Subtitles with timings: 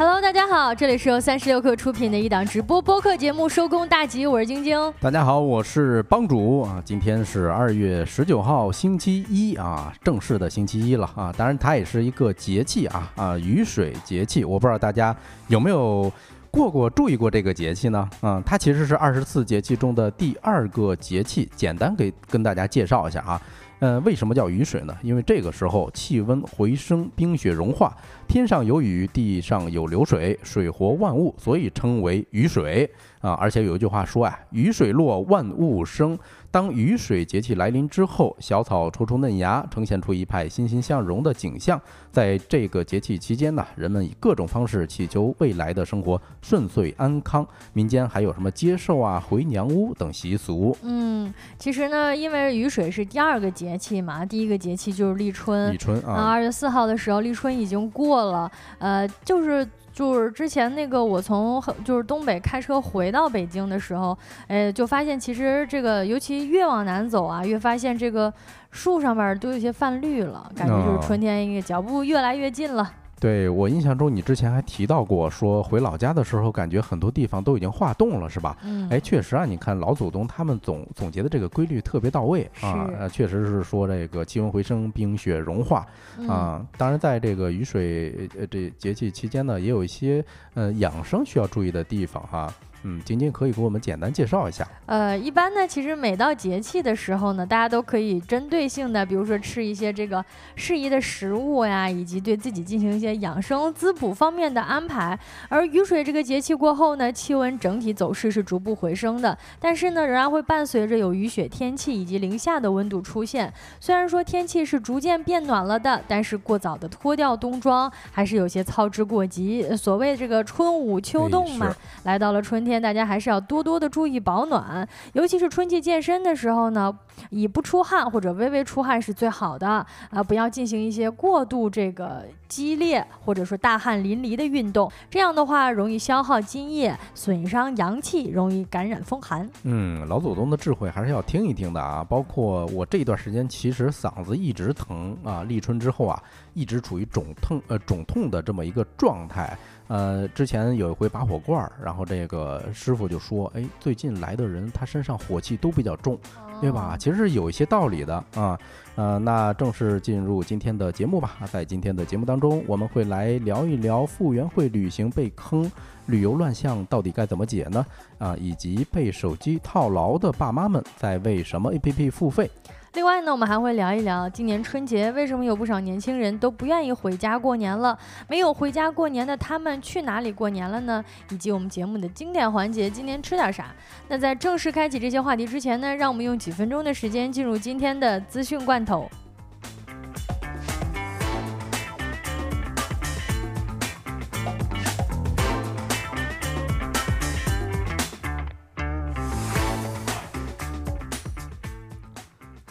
[0.00, 4.74] Hello，大家好，这里是由三十六氪出品的一档直播播客节目《收工大吉》，我是晶晶。
[4.98, 6.80] 大家好，我是帮主啊。
[6.82, 11.30] 今天是二月十九号，星期一啊，正式的星期一了啊。
[11.36, 14.42] 当然，它也是一个节气啊啊，雨水节气。
[14.42, 15.14] 我不知道大家
[15.48, 16.10] 有没有
[16.50, 18.08] 过过、注意过这个节气呢？
[18.22, 21.46] 啊，它其实是二十四节气中的第二个节气。
[21.54, 23.42] 简单给跟大家介绍一下啊。
[23.80, 24.94] 呃，为什么叫雨水呢？
[25.02, 27.96] 因为这个时候气温回升，冰雪融化，
[28.30, 32.88] 天上有雨，地上有流水，水活万物，所以称为雨水
[33.20, 33.32] 啊。
[33.32, 36.16] 而且有一句话说啊，雨水落，万物生。
[36.52, 41.80] 当雨水节气来临之后，小草抽出嫩芽，呈现出一派欣欣向荣的景象。
[42.10, 47.46] 在这个节气期间呢，人们以各种方式祈求未来的生活顺遂安康。
[47.72, 50.76] 民间还有什么接寿啊、回娘屋等习俗。
[50.82, 55.72] 嗯，其实呢，因为雨水是第二个节气嘛，第一个节气就是立春。
[55.72, 58.50] 立春啊，二月四号的时候，立春已经过了。
[58.78, 59.66] 呃，就是。
[59.92, 68.32] 就是之前那个，我从就是东北开车回到北京的时候，哎，就发现其实这个，尤其越往南走啊，越发现这个
[68.70, 72.90] 树上面都有些泛绿了，感觉就是春天一个脚步越来越近了。
[73.20, 78.56] 对我印象中，你之前还提到过，说回老家的时候，感觉很多地方都已经化冻了，是吧？
[78.64, 78.88] 嗯。
[78.88, 85.86] 哎，确实啊，你看老祖宗他们总总结的这个规律特别到位啊，呃，确实是说这个气温回升，冰雪融化
[86.26, 86.66] 啊。
[86.78, 92.50] 当然，在这个雨水呃这节气期间呢，也有一些呃养生需要注意的地方哈。
[92.82, 94.66] 嗯，晶晶可以给我们简单介绍一下。
[94.86, 100.24] 呃，一般呢，其实每到节气的时候呢，大家都可以针对性的，比如说吃一些这个
[100.56, 105.18] 适宜的食物呀，以及对自己进行一些养生滋补方面的安排。
[105.50, 113.52] 而雨水这个节气过后呢，气温整体走势是逐步回升的，但是呢，仍然会伴随着有雨雪天气以及零下的温度出现。
[113.78, 119.76] 虽然说天气是逐渐变暖了的，但是过早的脱掉冬装还是有些操之过急。
[119.76, 122.69] 所谓这个春捂秋冻嘛，来到了春天。
[122.70, 126.96] 天大家还是要多多的注意保暖，尤其是春季健身的时候呢，
[127.30, 129.66] 以不出汗或者微微出汗是最好的
[130.10, 139.48] 啊，不要进行一些过度这个激烈或者说大汗淋漓的运动，这样的话容易消耗津液，损伤阳气，容易感染风寒。
[139.64, 142.04] 嗯，老祖宗的智慧还是要听一听的啊。
[142.08, 146.22] 包括我这段时间其实嗓子一直疼啊，立春之后啊，
[146.54, 149.56] 一直处于肿痛呃肿痛的这么一个状态。
[149.90, 156.16] 呃，之前有一回拔火罐儿，然后这个师傅就说：“哎，最近来的人他身上火气都比较重，
[156.60, 156.96] 对吧？
[156.96, 158.56] 其实是有一些道理的啊。
[158.94, 161.38] 呃，那正式进入今天的节目吧。
[161.50, 165.68] 在今天的节目当中，我们会来聊一聊傅园慧旅行被坑，
[166.06, 167.84] 旅游乱象到底该怎么解呢？
[168.18, 172.48] 啊，以及被手机套牢的爸妈们在为什么 APP 付费。”
[172.94, 177.96] 另外呢，我们还会聊一聊今年春节为什么有不少年轻人都不愿意回家过年了？
[178.26, 181.04] 没有回家过年的他们去哪里过年了呢？
[181.30, 183.72] 以及我们节目的经典环节，今年吃点啥？
[184.08, 189.08] 那在正式开启这些话题之前呢，让我们用几分钟的时间进入今天的资讯罐头。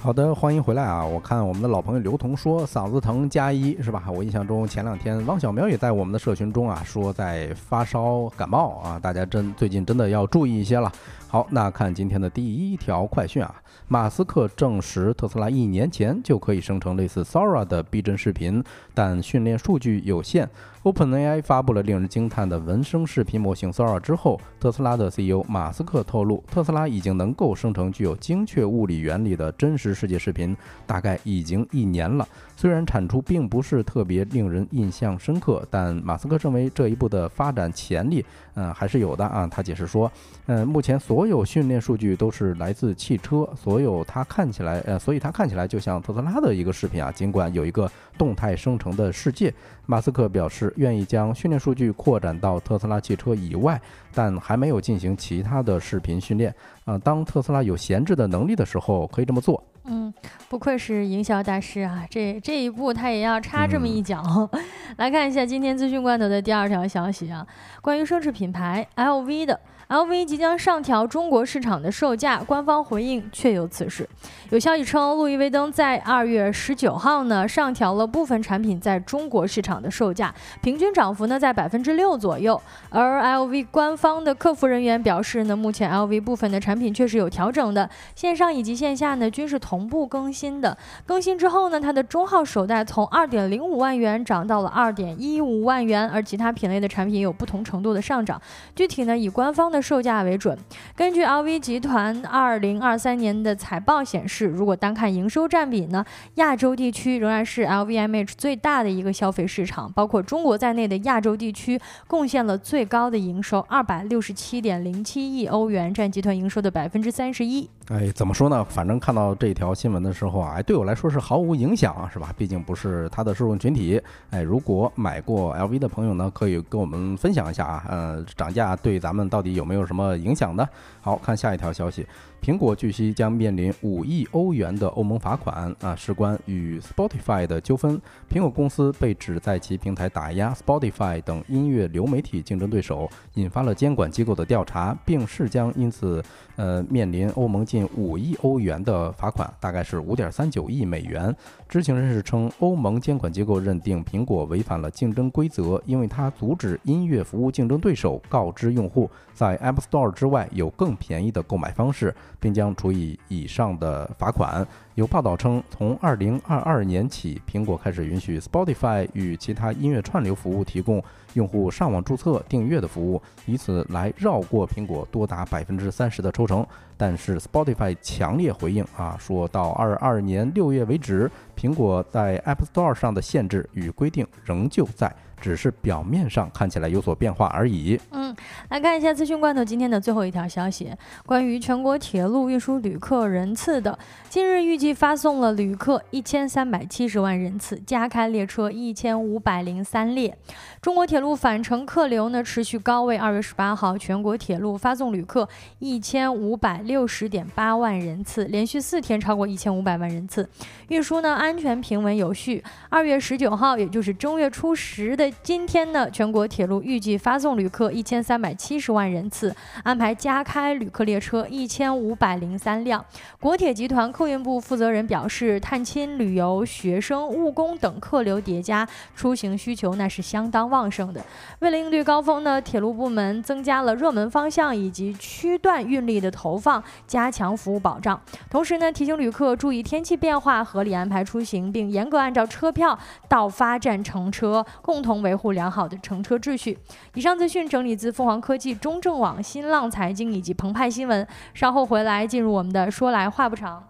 [0.01, 1.05] 好的，欢迎回来啊！
[1.05, 4.05] 我看我们的老朋友刘同说嗓子疼加一是吧？
[4.09, 10.89] 我印象中前两天汪小苗也在我们的社群中啊说在发烧感冒啊，大家真最近真的要注意一些了。
[11.27, 13.53] 好，那看今天的第一条快讯啊，
[13.89, 20.49] 马斯克证实特斯拉一年前就可以生成类似 Sora 的逼真视频，但训练数据有限。
[20.83, 30.55] OpenAI 发布了令人惊叹的文生视频模型 Sora 之后，特斯拉的 CEO 马斯克透露，特斯拉已经能够生成具有精确物理原理的真实世界视频，
[30.87, 32.25] 大概已经一年了。
[32.59, 38.25] 虽然产出并不是特别令人印象深刻，但马斯克认为这一步的发展潜力，
[38.55, 39.47] 嗯，还是有的啊。
[39.47, 40.11] 他解释说，
[40.47, 47.09] 嗯，目前所有训练数据都是来自汽车，所有它看起来，呃，所以它看起来就像特斯拉的一个视频啊。
[47.09, 49.53] 尽管有一个动态生成的世界，
[49.85, 50.73] 马斯克表示。
[50.75, 53.79] 愿意将训练数据扩展到特斯拉汽车以外，
[54.13, 56.53] 但还没有进行其他的视频训练。
[56.83, 59.63] 啊，当特斯拉有闲置的能力的时候，可以这么做。
[59.91, 60.13] 嗯，
[60.47, 64.49] 不愧是营销大师啊，这这一步他也要插这么一脚。
[64.97, 67.45] 来看一下今天资讯罐头的第二条消息啊，
[67.81, 69.59] 关于奢侈品牌 LV 的。
[69.89, 74.07] LV 即将上调中国市场的售价，官方回应确有此事。
[74.51, 80.31] 有消息称，路易威登在二月十九号呢上调了部分产品在中国市场的售价，
[80.61, 82.61] 平均涨幅呢在百分之六左右。
[82.91, 90.05] 而 LV 官方的客服人员表示呢，目前 LV 部分的产品确实有调整的，线上以及线下呢均是同步。
[90.05, 90.77] 更新的。
[91.05, 98.39] 更新之后呢，它的中号手袋从二点零五万元涨到了二点一五万元，而其他品类的产品有不同程度的上涨。
[98.75, 100.57] 具体呢，以官方的售价为准。
[100.95, 106.05] 根据 LV 集团二零二三年的财报显示，如果单看营收占比呢，
[106.35, 117.69] 亚洲地区仍然是 LVMH 最大的一个消费市场，包括中国在内的亚洲地区贡献了最高的营收，二百六十七点零七亿欧元，占集团营收的百分之三十一。
[117.89, 118.63] 哎，怎么说呢？
[118.65, 122.31] 反正看到这条新闻的时候啊，哎，对我来说是毫无影响，是吧？
[122.37, 123.99] 毕竟不是它的受众群体。
[124.29, 130.63] 哎，如果买过 LV 的朋友呢，可以跟我们分享一下啊，呃，涨价对咱们到底有没有什么影响呢？
[131.01, 132.05] 好看下一条消息。
[132.41, 137.99] 苹果据悉将面临五亿欧元的欧盟罚款啊，事关与 Spotify 的纠纷。
[138.31, 146.23] 苹果公司被指在其平台打压 Spotify 等音乐流媒体竞争对手，引发了监管机构的调查，并是将因此
[146.59, 151.33] 呃面临欧盟近五亿欧元的罚款，大概是五点三九亿美元。
[151.69, 162.13] 知情人士称，欧盟监管机构认定苹果违反了竞争规则，因为它阻止音乐服务竞争对手告知用户在 App Store 之外有更便宜的购买方式。
[162.41, 164.65] 并将处以以上的罚款。
[164.99, 171.01] 有报道称，从2022年起，苹果开始允许 Spotify 与其他音乐串流服务提供
[171.35, 176.67] 用户上网注册订阅的服务，以此来绕过苹果多达百分之三十的抽成。
[176.97, 185.15] 但是 Spotify 强烈回应啊，说到22年6月为止，苹果在 App Store 上的限制与规定仍旧在。
[185.39, 187.99] 只是表面上看起来有所变化而已。
[188.11, 188.35] 嗯，
[188.69, 190.91] 来看一下资讯罐头今天的最后一条消息，
[191.25, 193.97] 关于全国铁路运输旅客人次的。
[194.29, 200.37] 近日预计发送了旅客一千三百七十万人次，加开列车一千五百零三列。
[200.81, 205.47] 中国铁路返程客流呢持续高位，二月十八号全国铁路发送旅客
[205.79, 210.47] 一千五百六十点八万人次，连续四天超过一千五百万人次，
[210.89, 212.63] 运输呢安全平稳有序。
[212.89, 215.28] 二月十九号，也就是正月初十的。
[215.43, 223.05] 今天呢，全国铁路预计发送旅客一千三百七十万人次，安排加开旅客列车一千五百零三辆。
[223.39, 231.23] 国铁集团客运部负责人表示，探亲、旅游、学生、务工等客流叠加，出行需求那是相当旺盛的。
[231.59, 238.19] 为了应对高峰呢，铁路部门增加了热门方向以及区段运力的投放，加强服务保障。
[238.49, 242.97] 同时呢，提醒旅客注意天气变化，合理安排出行，并严格按照车票
[243.27, 245.18] 到发站乘车，共同。
[245.21, 246.77] 维护良好的乘车秩序。
[247.13, 251.27] 以上资讯整理自凤凰科技、中证网、新浪财经以及澎湃新闻。
[251.53, 253.87] 稍后回来进入我们的“说来话不长”。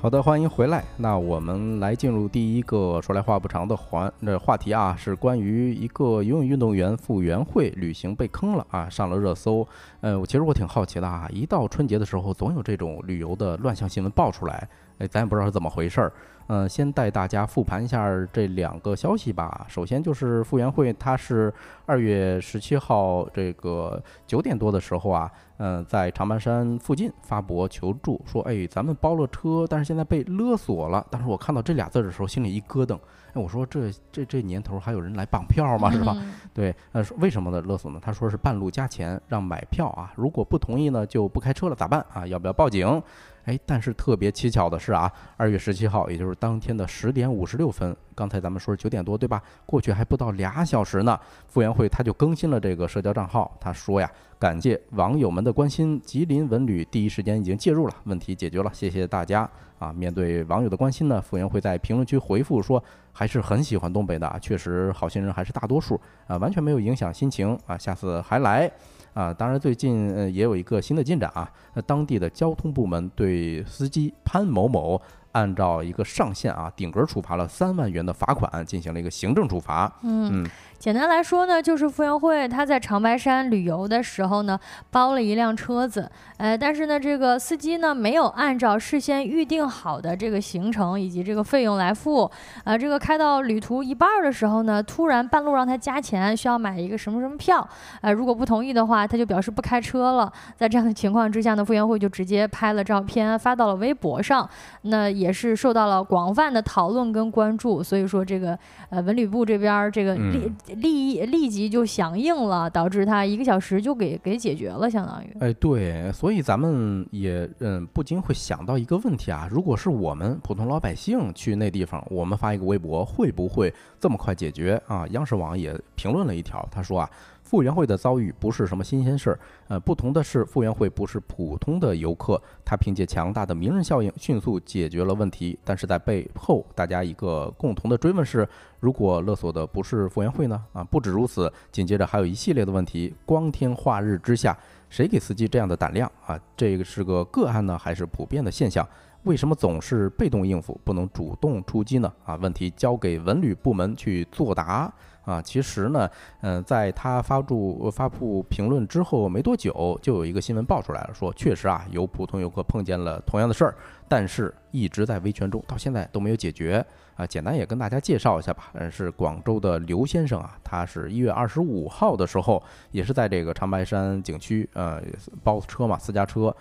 [0.00, 0.84] 好的，欢迎回来。
[0.96, 9.66] 那我们来进入第一个说来话不长的环的话题啊，是关于一个游泳运动员傅园慧旅行被坑了啊，上了热搜。
[10.00, 14.68] 呃，我其实我挺好奇的啊，一到春节的时候，总有这种旅游的乱象新闻爆出来，
[14.98, 16.12] 哎，咱也不知道是怎么回事儿。
[16.48, 19.66] 嗯，先带大家复盘一下这两个消息吧。
[19.68, 21.52] 首先就是傅园慧，他是
[21.84, 31.06] 二月十七号这个九点多的时候啊，嗯，在长白山附近发博求助，说，哎，咱们包了车，但是现在被勒索了。
[31.10, 32.98] 当时我看到这俩字的时候，心里一咯噔。
[33.34, 35.90] 哎，我说这这这年头还有人来绑票吗？
[35.92, 36.16] 是吧？
[36.54, 38.00] 对，呃，为什么呢勒索呢？
[38.02, 42.26] 他说是半路加钱让买票啊，如果不同意呢，就不开车了，咋办啊？
[42.26, 43.02] 要不要报警？
[43.48, 49.42] 哎，但是特别蹊跷的是啊，二月十七号，也就是当天的十点五十六分，刚才咱们说是九点多，对吧？
[49.64, 59.90] 过去还不到俩小时呢，傅园慧他就更新了这个社交账号，他说呀，感谢网友们的关心，吉林文旅第一时间已经介入了，问题解决了，谢谢大家啊！
[59.94, 68.70] 面对网友的关心呢，傅园慧在评论区回复说，还是很喜欢东北的，确实好心人还是大多数啊，完全没有影响心情啊，下次还来。
[69.18, 75.00] 啊，当然，最近呃也有一个新的进展啊，那当地的交通部门对司机潘某某。
[75.32, 79.92] 按照一个上限啊，顶格处罚了三万元的罚款，进行了一个行政处罚。
[80.02, 80.44] 嗯，
[80.78, 84.58] 简单来说呢，就是傅园慧他在长白山旅游的时候呢，
[84.90, 92.30] 包了一辆车子，呃，但是呢，这个司机呢没有按照事先预定好的这个行程以及这个费用来付，
[92.64, 97.68] 呃，这个开到旅途一半的时候呢，突然半路让他加钱，需要买一个什么什么票，
[98.00, 100.32] 呃，如果不同意的话，他就表示不开车了。
[100.56, 104.48] 在这样的情况之下呢，傅园慧就直接拍了照片发到了微博上，
[104.82, 105.08] 那。
[105.18, 108.56] 也是受到了广泛的讨论跟关注，所以说这个
[108.90, 115.36] 呃文旅部这边儿这个立立立即就响应了，导致他一个小时就给给解决了，相当于。
[115.40, 125.06] 哎，对，所以咱们也嗯不禁会想到一个问题啊，如果是我们普通老百姓去那地方，我们发一个微博，会不会这么快解决啊？
[125.08, 127.10] 央视网也评论了一条，他说啊。
[127.48, 135.58] 傅园慧的遭遇不是什么新鲜事儿，呃，不同的是，傅园慧不是普通的游客，他凭借强大的名人效应迅速解决了问题。
[135.64, 138.46] 但是在背后，大家一个共同的追问是：
[138.80, 140.62] 如果勒索的不是傅园慧呢？
[140.74, 143.14] 啊，不止如此，紧接着还有一系列的问题。
[143.24, 144.54] 光天化日之下，
[144.90, 146.38] 谁给司机这样的胆量啊？
[146.54, 148.86] 这个是个个案呢，还是普遍的现象？
[149.22, 152.12] 为什么总是被动应付，不能主动出击呢？
[152.26, 154.92] 啊，问题交给文旅部门去作答。
[155.28, 156.08] 啊，其实呢，
[156.40, 163.74] 嗯，在他发布发布评论之后没多久，就有一个新闻爆出来了，说确实啊，有普通游客碰见了同样的事儿，
[164.08, 166.82] 但是一直在维权中，到现在都没有解决。
[167.16, 168.70] 啊，简单也跟大家介绍一下吧。
[168.72, 175.02] 嗯，是广州的刘先生啊，他是一月二十五号的时候，也是在这个长白山景区，呃，
[175.42, 176.54] 包车嘛，私家车，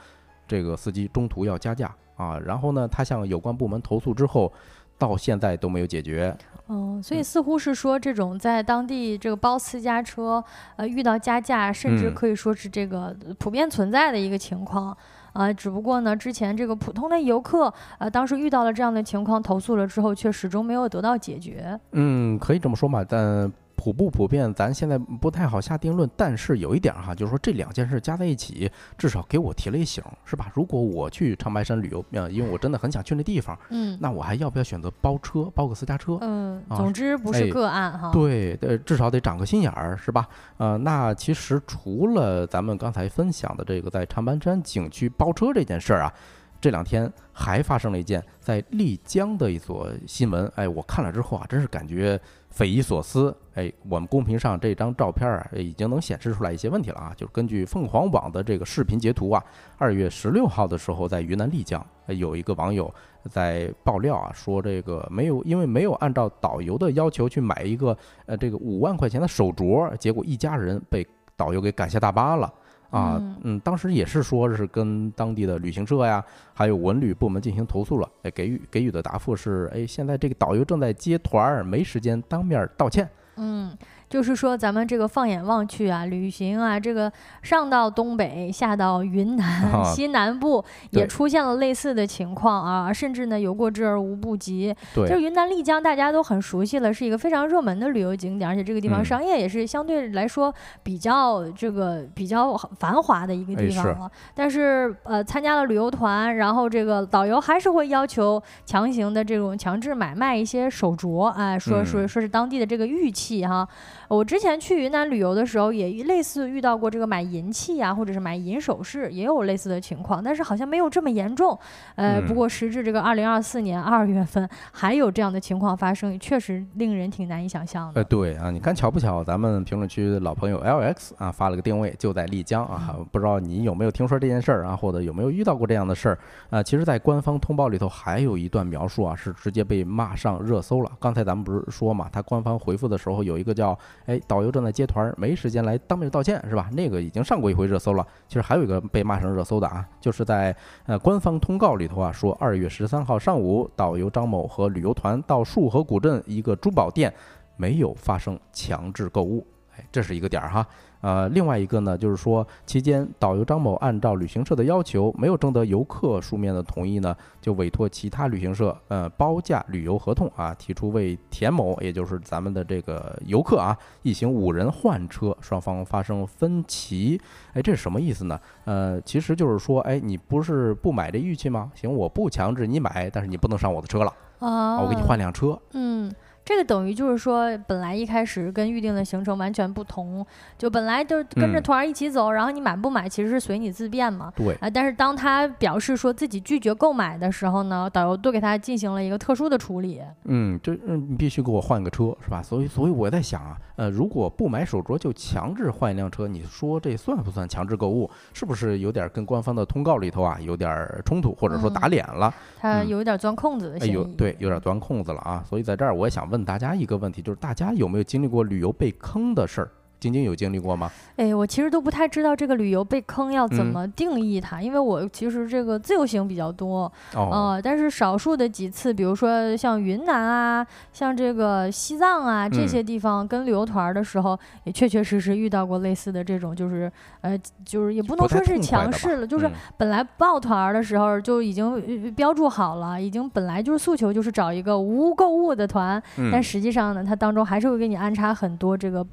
[0.46, 4.52] 这个司机中途要加价啊，然后呢，他向有关部门投诉之后，
[4.98, 6.36] 到现在都没有解决。
[6.68, 10.44] 哦，所以似乎是说，这种在当地这个包私家车，
[10.76, 14.96] 呃，遇到加价，甚至可以说是这个普遍存在的一个情况，
[15.34, 21.80] 啊，只不过呢，之前这个普通的游客，呃，当时遇到了这样的情况，投诉了之后，却始终没有得到解决。
[21.94, 23.52] 嗯，可以这么说嘛，但。
[23.78, 26.10] 普不普遍，咱现在不太好下定论。
[26.18, 30.52] 但是有一点哈，就是说这两件事加在一起，至少给我提了一醒，是吧？
[30.54, 36.18] 如果我去长白山旅游，呃，因为我真的很想去那地方，嗯，那我还要不要选择包车，包个私家车？
[36.22, 38.12] 嗯，总之不是个案哈。
[38.12, 40.28] 对，呃，至少得长个心眼儿，是吧？
[40.58, 46.12] 呃，那其实除了咱们刚才分享的这个在长白山景区包车这件事儿啊，
[46.60, 50.52] 这两天还发生了一件在丽江的一所新闻。
[50.56, 52.20] 哎，我看了之后啊，真是感觉。
[52.50, 57.14] 匪夷所思，哎，我们公屏上这张照片啊，已经能显示出来一些问题了啊。
[57.16, 59.44] 就是根据凤凰网的这个视频截图啊，
[59.78, 62.92] 二月十六号的时候，在云南丽江，有一个网友
[63.30, 67.96] 在爆料啊，说这个没有，因为没有按照导游的要求去买一个
[68.26, 72.52] 呃这个五万块钱的手镯，结果一家人被导游给赶下大巴了。
[72.90, 83.10] 啊，嗯，当时也是说是跟当地的旅行社呀，还有文旅部门进行投诉了，哎，给予给予的答复是，哎，现在这个导游正在接团儿，没时间当面道歉。
[83.36, 83.78] 嗯。
[84.10, 87.12] 就是说，咱们这个放眼望去啊，旅行啊，这个
[87.42, 94.74] 上到东北，下到云南西南部，也出现了类似的情况啊，甚至呢有过之而无不及。
[94.96, 104.10] 对，就是云南丽江，大家都很熟悉了，是一个非常热门的旅游景点，而且这个地方商业也是相对来说比较这个比较繁华的一个地方了。
[104.34, 113.68] 但是呃，参加了旅游团，然后这个导游还是会要求强行的这种强制买卖一些手镯，哎，说说说是当地的这个玉器哈。
[114.08, 121.58] 我之前去云南旅游的时候，也类似遇到过这个买银器啊，或者是买银首饰，也有类似的情况，但是好像没有这么严重。
[121.96, 128.00] 呃，不过时至这个二零二四年二月份，还有这样的情况发生，确实令人挺难以想象的。
[128.00, 136.64] 呃，对啊，你看巧不巧，咱们评论区老朋友 LX 啊发了个定位，就在丽江啊，不知道你有没有听说这件事儿啊，或者有没有遇到过这样的事儿啊？
[136.64, 140.92] 其实，在官方通报里头还有一段描述啊，是直接被骂上热搜了。
[140.98, 143.78] 刚才咱们不是说嘛，他官方回复的时候有一个叫。
[144.08, 146.70] 哎，导游正在接团，没时间来当面道歉，是吧？
[146.74, 148.08] 那个已经上过一回热搜了。
[148.28, 157.14] 其实还有一个被骂成热搜的啊，就是在呃官方通告里头啊，说二月十三号上午，导游张某和旅游团到束河古镇一个珠宝店，
[157.58, 159.46] 没有发生强制购物。
[159.76, 160.66] 哎，这是一个点儿哈。
[161.02, 177.20] 呃，另外一个呢，就是说期间导游张某按照旅行社的要求，没有征得游客书面的同意呢，就委托其他旅行社呃包价旅游合同啊，提出为田某，也就是咱们的这个游客啊，一行五人换车，双方发生分歧。
[177.54, 178.40] 哎，这是什么意思呢？
[178.66, 181.72] 呃，其实就是说，哎，你不是不买这玉器吗？
[181.76, 185.58] 行，我不强制你买，但是你不能上我的车了啊，我给你换辆车。
[185.74, 186.14] 嗯。
[186.48, 190.26] 这个等于就是说，本来一开始跟预定的行程完全不同，
[190.58, 194.32] 就本来就跟着团一起走，然后你买不买其实是随你自便嘛。
[194.34, 194.56] 对。
[194.62, 200.02] 啊，但是当他表示说自己拒绝购买的时候呢，导游都给他进行了一个特殊的处理。
[200.24, 202.42] 嗯，就嗯，你必须给我换个车，是吧？
[202.42, 208.10] 所以，所以我在想啊，呃，如果不买手镯就强制换一辆车，你说这算不算强制购物？
[208.32, 212.34] 是不是有点跟官方的通告里头啊有点冲突，或者说打脸了？
[212.58, 213.92] 他有点钻空子的嫌疑。
[213.92, 215.44] 有对，有点钻空子了啊。
[215.46, 219.72] 所以在这儿我也想问问大家一个问题，就是大家有没有经历过旅游被坑的事儿？
[220.00, 220.90] 晶晶有经历过吗？
[221.16, 223.74] 哎，我其实都不太知道这个旅游被坑要怎嗯。
[223.74, 232.68] 么定义它，因为我其实这个自由行比较多，哦，呃，但是少数的几次，比如说像云南啊，像这个西藏啊这嗯。
[232.68, 237.36] 些地方，跟旅游团儿的时候，也确确实实遇到过类似的这种，就是呃，
[237.66, 239.54] 就是也不能说是强势了，就是嗯。
[239.78, 246.02] 本来报团儿的时候就已经呃标注好了，已经本来就是诉求就是找一个无购物的团，
[246.32, 249.06] 但嗯实际上呢，它当中还是会给你安插很多这个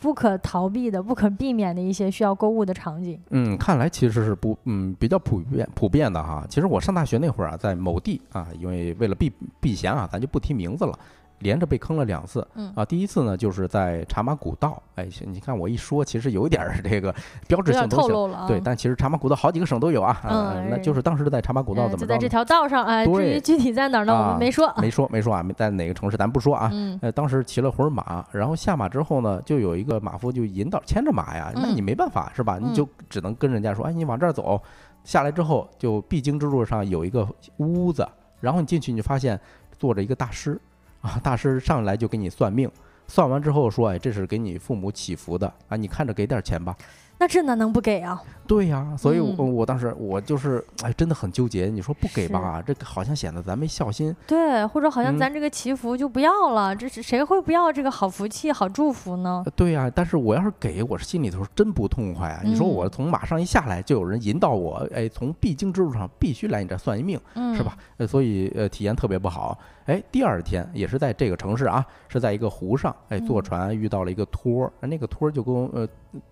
[0.00, 3.18] 不可逃避的、不可避免的一些需要购物的场景。
[3.30, 6.44] 嗯，看来其实是不嗯比较普遍普遍的哈。
[6.48, 10.98] 其实我上大学那会儿啊，在某地啊，因为为了避避嫌啊，咱就不提名字了。
[11.40, 17.14] 连着被坑了两次，嗯啊，第一次呢就是在茶马古道，哎，你看我一说，其实有一点儿这个
[17.48, 18.46] 标志性东西。
[18.46, 24.72] 对，但其实茶马古道好几个省都有啊，啊嗯那就是当时在茶马古道怎么就在这条道上，哎，至对于具体在哪儿呢，我啊们没说。
[24.76, 32.58] 没说没说啊，没在哪个城市咱不说啊，嗯呃，当时骑了会儿马，然后下马之后呢，就有一个马夫就引导牵着马呀，那嗯你没办法是吧？
[32.60, 34.60] 你嗯就只能跟人家说，哎，你往这儿走。
[35.02, 38.06] 下来之后，就必经之路上有一个屋子，
[38.38, 39.40] 然后你进去，你就发现
[39.78, 40.60] 坐着一个大师，
[41.00, 42.70] 啊，大师上来就给你算命，
[43.06, 46.76] 算完之后说，哎，这是给你父母祈福的啊，你看着给点钱吧。
[47.22, 48.18] 那这哪能不给啊？
[48.46, 51.66] 对呀，所以我、嗯我当时我就是哎，真的很纠结。
[51.66, 54.16] 你说不给吧，这个好像显得咱没孝心。
[54.26, 59.42] 对，或者好像嗯咱这个祈福就不要了，这是谁会不要这个好福气、好祝福呢？
[59.44, 62.40] 呃对呀、但是我要是给我心里头真不痛快啊！
[62.42, 67.76] 你说我嗯从马上一下来，就有人引导我，哎，从必经之路上必须来你这儿算一命，嗯，是吧？？
[67.98, 69.58] 呃，所以呃体验特别不好。
[69.90, 75.88] 哎，第二天也是在这个城市啊，是在一个湖上，哎，坐嗯船遇到了一个托儿，那个托儿就跟我呃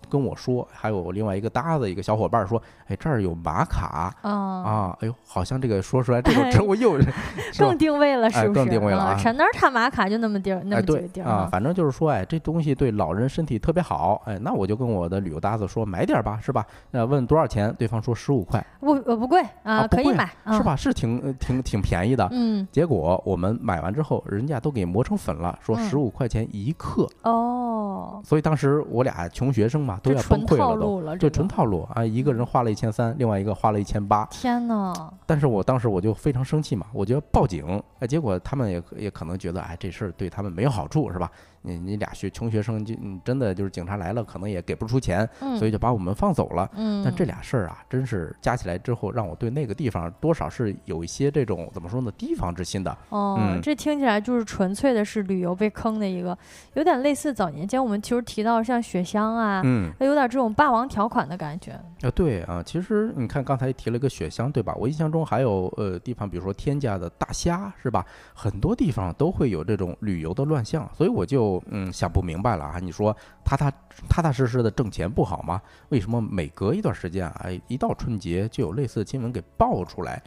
[0.09, 6.97] 跟我说，还有另外一个搭子一个小伙伴说，哎，这儿有玛卡啊，啊，哎呦，好像这个说出来这个称呼又
[7.59, 8.53] 更定位了，是哎不是？
[8.53, 16.65] 更定位了啊产哪儿塔玛卡就那么地儿，那几地儿啊，反正就是说，哎，这东西对老人身体特别好，哎，那我就跟我的旅游搭子说买点儿吧，是吧？
[16.91, 20.63] 那，问多少钱，对方说十五块，不呃不贵啊，不贵可以买，是？
[20.63, 20.75] 吧？
[20.75, 22.27] 是挺呃挺挺便宜的。
[22.31, 30.57] 嗯，结果我们买完之后，人家都给磨成粉了，说嗯十五块钱一克，哦，所以当时我俩穷学生嘛，都要崩溃了都。
[30.57, 32.05] 套路了，这个纯套路啊！
[32.05, 34.25] 一个人花了一千三，另外一个花了一千八。
[34.25, 34.93] 天哪，
[35.25, 37.81] 但是我当时我就非常生气嘛，我就要报警。
[37.99, 41.31] 哎，结果他们也也可能觉得，哎，这事儿对他们没有好处，是吧？
[41.61, 46.69] 你你俩学穷学生就你真的就是警察来了，可能也给不出钱，嗯，所以就把我们放走了。
[46.75, 52.97] 嗯，但这俩事儿啊，真是加起来之后，让我对那个地方多少是有一些这种怎么说呢，提防之心的。
[53.09, 56.37] 哦，嗯这听起来就是纯粹的是旅游被坑的一个，
[56.73, 61.71] 有点类似早年间我们其实提到像雪乡啊，嗯，有点这种霸王条款的感觉。
[62.01, 64.73] 啊，对啊，其实你看刚才提了一个雪乡，对吧？
[64.77, 68.05] 我印象中还有呃地方，比如说天价的大虾，是吧？
[68.33, 72.79] 很多地方都会有这种旅游的乱象，所以我就嗯想不明白了啊。
[72.79, 73.71] 你说踏踏
[74.09, 75.61] 踏踏实实的挣钱不好吗？
[75.89, 80.21] 为什么每隔一段时间啊，哎，一到春节就有类似的新闻给爆出来？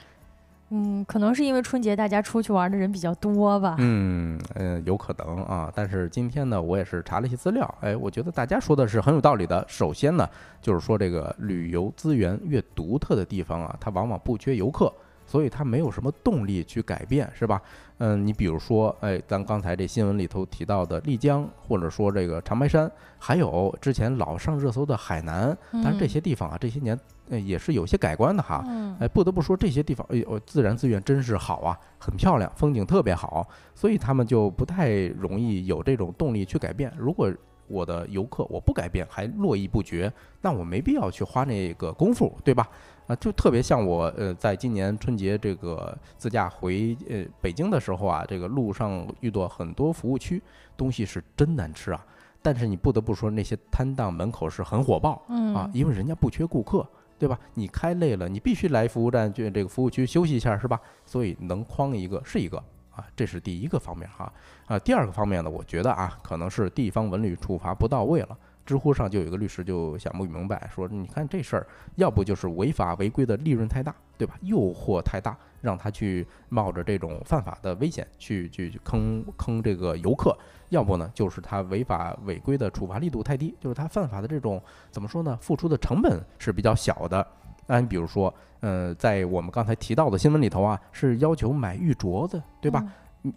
[0.75, 3.77] 嗯，可能是因为春节大家出去玩的人比较多吧。
[3.79, 5.71] 嗯呃，有可能啊。
[5.75, 9.63] 但是今天呢，我也是查了一些资料，哎，我觉得大家说的是很有道理的。
[9.69, 10.27] 首先呢，
[10.63, 14.91] 就是说这个旅游资源越独特的地方啊，它往往不缺游客。
[15.33, 17.63] 所以它没有什么动力去改变，是吧？
[17.97, 26.99] 嗯，你比如说，哎，咱刚才这新闻里头提到的丽江，或者说这个长白山，还有之前老上热搜的海南，当然这嗯些地方啊，这些年
[27.31, 28.63] 呃也是有些改观的哈。
[28.69, 36.93] 嗯哎，不得不说这些地方，哎呦，自然资源真是好啊，很漂亮，风景特别好，所以他们就不太容易有这种动力去改变。
[36.99, 37.33] 如果
[37.69, 42.69] 我的游客我不改变，还络绎不绝，那我没必要去花那个功夫，对吧？
[43.13, 50.43] 啊，就特别像我呃，在今年春节这个自驾回呃北京的时候啊，这个路上遇到很多服务区，
[50.79, 52.05] 东西是真难吃啊。
[52.41, 56.85] 但是你不得不说，那些摊档门口是很火爆，嗯啊，因为人家不缺顾客，
[57.19, 57.39] 对吧？
[57.55, 60.81] 你开累了，你必须来服务站就这个服务区休息一下，是吧？
[61.05, 62.57] 所以能框一个是一个
[62.91, 64.33] 啊，这是第一个方面哈。
[64.67, 68.37] 啊，第二个方面呢，我觉得啊，可能是地方文旅处罚不到位了。
[68.65, 74.35] 知乎上就有一个律师就想不明白，说你看这事儿，要不就是违法违规的利润太大，对吧？
[74.43, 80.31] 诱惑太大，让他去冒着这种犯法的危险去去去坑坑这个游客；
[80.69, 85.37] 要不呢，就是他违法违规的处罚力度太低，就是他犯法的这种怎么说呢？
[85.41, 87.27] 付出的成本是比较小的。
[87.67, 92.85] 那你比如说，呃，在我们刚才提到的新闻里头啊，是要求买玉镯子，对吧？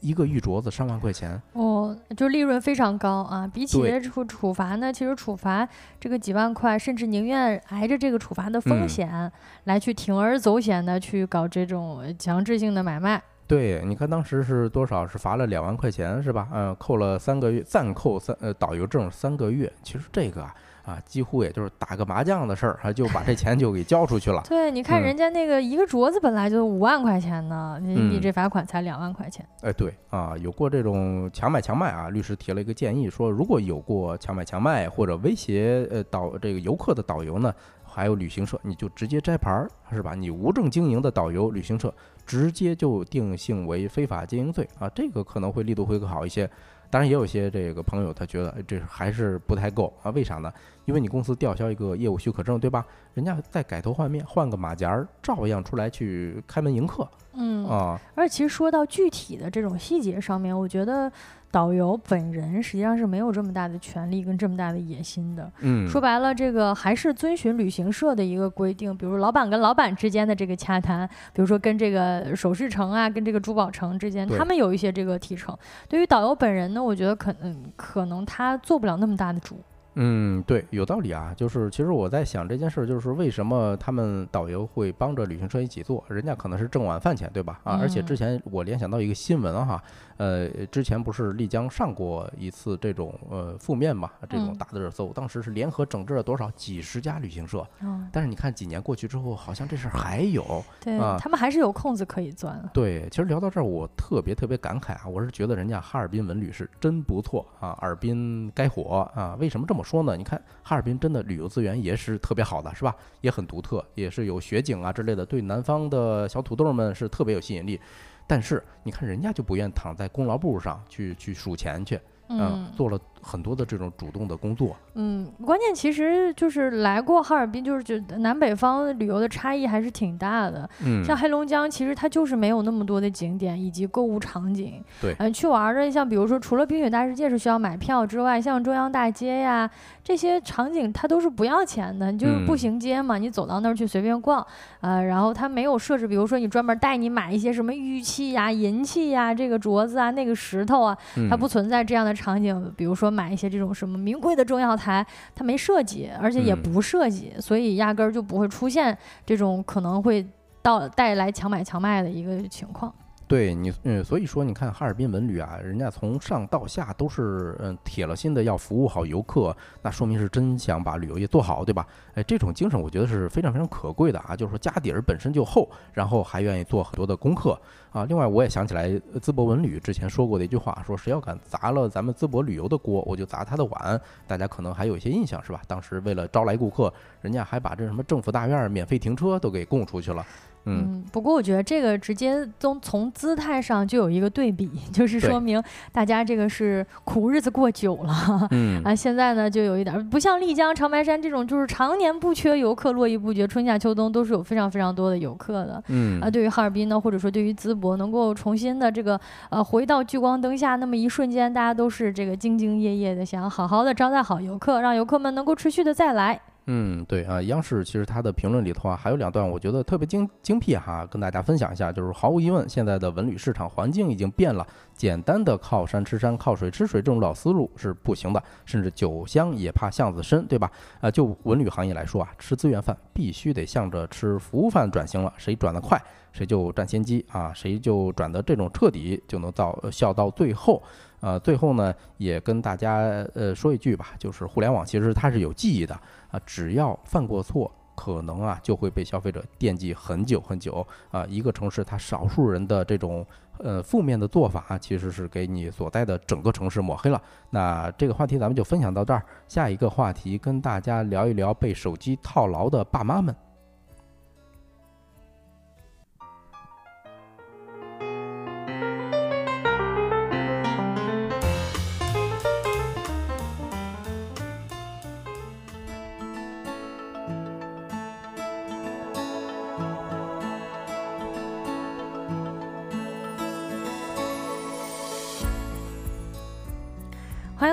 [0.01, 3.47] 一个玉镯子上万块钱，哦，就利润非常高啊！
[3.47, 5.67] 比起这处处罚呢，其实处罚
[5.99, 9.31] 这个几万块，甚至宁愿挨着这个处罚的风嗯险，
[9.65, 13.21] 来去铤而走险的去搞这种呃强制性的买卖。
[13.47, 15.07] 对，你看当时是多少？
[15.07, 16.47] 是罚了两万块钱是吧？
[16.51, 19.71] 嗯，扣了三个月，暂扣三呃导游证三个月。
[19.83, 20.55] 其实这个啊。
[20.85, 24.43] 啊，几乎也就是打个麻将的事儿，他就把这钱就给交出去了。
[24.47, 29.43] 对，你看人家那个一个镯子本来就五万块钱呢，你你这罚款才两万块钱。
[29.61, 37.51] 哎，对啊，有过这种强买强卖啊，律师提了一个建议，说如果有过强买强卖或者威胁呃导这个游客的导游呢，
[37.83, 40.13] 还有旅行社，你就直接摘牌儿，是吧？
[40.13, 41.91] 你无证经营的导游、旅行社，
[42.27, 46.47] 直接就定性为非法经营罪啊，这个可能会力度会更好一些。
[46.91, 50.11] 当然也有些这个朋友他觉得这还是不太够啊？
[50.11, 50.53] 为啥呢？
[50.85, 52.85] 因为你公司吊销一个业务许可证，对吧？
[53.13, 57.07] 人家再改头换面，换个马甲儿，照样出来去开门迎客。
[57.33, 61.11] 嗯啊，而且其实说到具体的这种细节上面，我觉得
[61.51, 65.51] 导游本人实际上是没有这么大的权利跟这么大的野心的。
[65.59, 75.57] 嗯，说白了，这个还是遵循旅行社的一个规定，比如老板跟老板之间的这个洽谈，比如说跟这个首饰城啊，跟这个珠宝城之间，他们有一些这个提成。
[75.89, 79.59] 对于导游本人呢，我觉得可能可能他做不了那么大的主。
[79.95, 81.33] 嗯，对，有道理啊。
[81.35, 86.03] 就是其实我在想这件事，就是为什么他们导游会帮着旅行社一起做？
[86.07, 87.59] 人家可能是挣晚饭钱，对吧？
[87.63, 89.81] 啊，而且之前我联想到一个新闻哈。
[90.17, 97.67] 呃，之前不是丽江上过一次这种呃负面嘛，这种大的热搜，当时是联合整治了多少几十家旅行社。
[98.13, 100.63] 但是你看几年过去之后，好像这事儿还有。
[100.79, 102.57] 对，他们还是有空子可以钻。
[102.71, 109.35] 对，其实聊到这儿，我特别特别感慨啊，我是觉得人家哈尔滨文旅是真不错啊，哈尔滨该火啊。
[109.37, 110.17] 为什么这么说呢？
[110.17, 112.95] 你看哈尔滨真的旅游资源也是特别好的，是吧？
[113.21, 117.79] 也很独特，也是有雪景啊之类的，对南方的小土豆们是特别有吸引力。
[118.27, 122.99] 但是你看，人家就不愿躺在功劳簿上去去数钱去，嗯，做了。
[123.27, 130.69] 很多的这种主动的工作，嗯，关键其实就是来过哈尔滨，就是觉得南北方旅游的差异还是挺大的。
[130.85, 134.79] 嗯，像黑龙江，其实它就是没有那么多的景点以及购物场景。
[135.01, 139.67] 对，嗯，去玩的像比如说，除了冰雪大世界是需要买票之外，像中央大街呀
[140.03, 144.45] 这些场景，它都是不要钱的，你就是步行街嘛，你走到那儿去随便逛，
[144.81, 150.95] 呃，然后它没有设置，比如说你专门带你买一些什么玉器呀、银器呀、这个镯子啊、那个石头啊，
[151.27, 153.14] 它不存在这样的场景，比如说。
[153.15, 160.25] 买一些这种什么名贵的中药材，它没设计，而且也不设计，所以压根儿就不会出现这种可能会
[160.61, 162.93] 到带来强买强卖的一个情况。
[163.27, 171.87] 对你，嗯，所以说你看哈尔滨文旅啊，人家从上到下都是嗯铁了心的要服务好游客，那说明是真想把旅游业做好，对吧？
[172.13, 177.59] 哎，这种精神我觉得是非常非常可贵的啊，就是说家底儿本身就厚，然后还愿意做很多的功课
[177.91, 178.05] 啊。
[178.05, 183.99] 另外我也想起来淄博文旅之前说过的一句话，说谁要敢砸了咱们淄博旅游的锅，我就砸他的碗。
[184.27, 185.61] 大家可能还有一些印象是吧？
[185.65, 190.23] 当时为了招来顾客，人家还把这什么政府大院免费停车都给供出去了。
[190.65, 198.81] 嗯，不过我觉得这个直接从从姿态上就有一个对比， 就是说明大家这个是苦日子过久了， 嗯。
[198.83, 206.19] 啊，现在呢就有一点不像丽江、长白山这种，就是常年不缺游客、络绎不绝，春夏秋冬都是有非常非常多的游客的，嗯。
[206.21, 216.39] 啊，对于哈尔滨呢，或者说对于淄博，能够重新的这个呃回到聚光灯下那么一瞬间，大家都是这个兢兢业业的，想好好的招待好游客，让游客们能够持续的再来。
[216.67, 221.91] 嗯，对啊，央视其实它的评论里头啊，还有两段我觉得特别精精辟哈，跟大家分享一下。
[221.91, 230.71] 就是毫无疑问，现在的文旅市场环境已经变了，简单的靠山吃山、靠水吃水这种老思路是不行的，甚至酒香也怕巷子深，对吧？
[231.01, 236.01] 啊，就文旅行业来说啊，吃资源饭必须得向着吃服务饭转型了，谁转得快，
[236.31, 240.81] 谁就占先机啊，谁就转得这种彻底，就能到笑到最后。
[241.21, 242.97] 呃，最后呢，也跟大家
[243.33, 245.99] 呃说一句吧，就是互联网其实它是有记忆的
[246.35, 251.25] 啊，只要犯过错，可能啊就会被消费者惦记很久很久啊。
[251.29, 253.25] 一个城市它少数人的这种
[253.59, 257.21] 呃负面的做法，其实是给你所在的整个城市抹黑了。
[257.49, 263.33] 那这个话题咱们就分享到这儿，下一个话题跟大家聊一聊被手机套牢的爸妈们。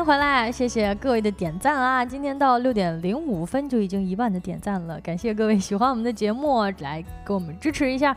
[0.04, 2.04] 回来，谢谢各位的点赞啊！
[2.04, 8.16] 今天到六点零五分就已经一万的点赞了，感谢各位喜欢我们的节目，来给我们支持一下。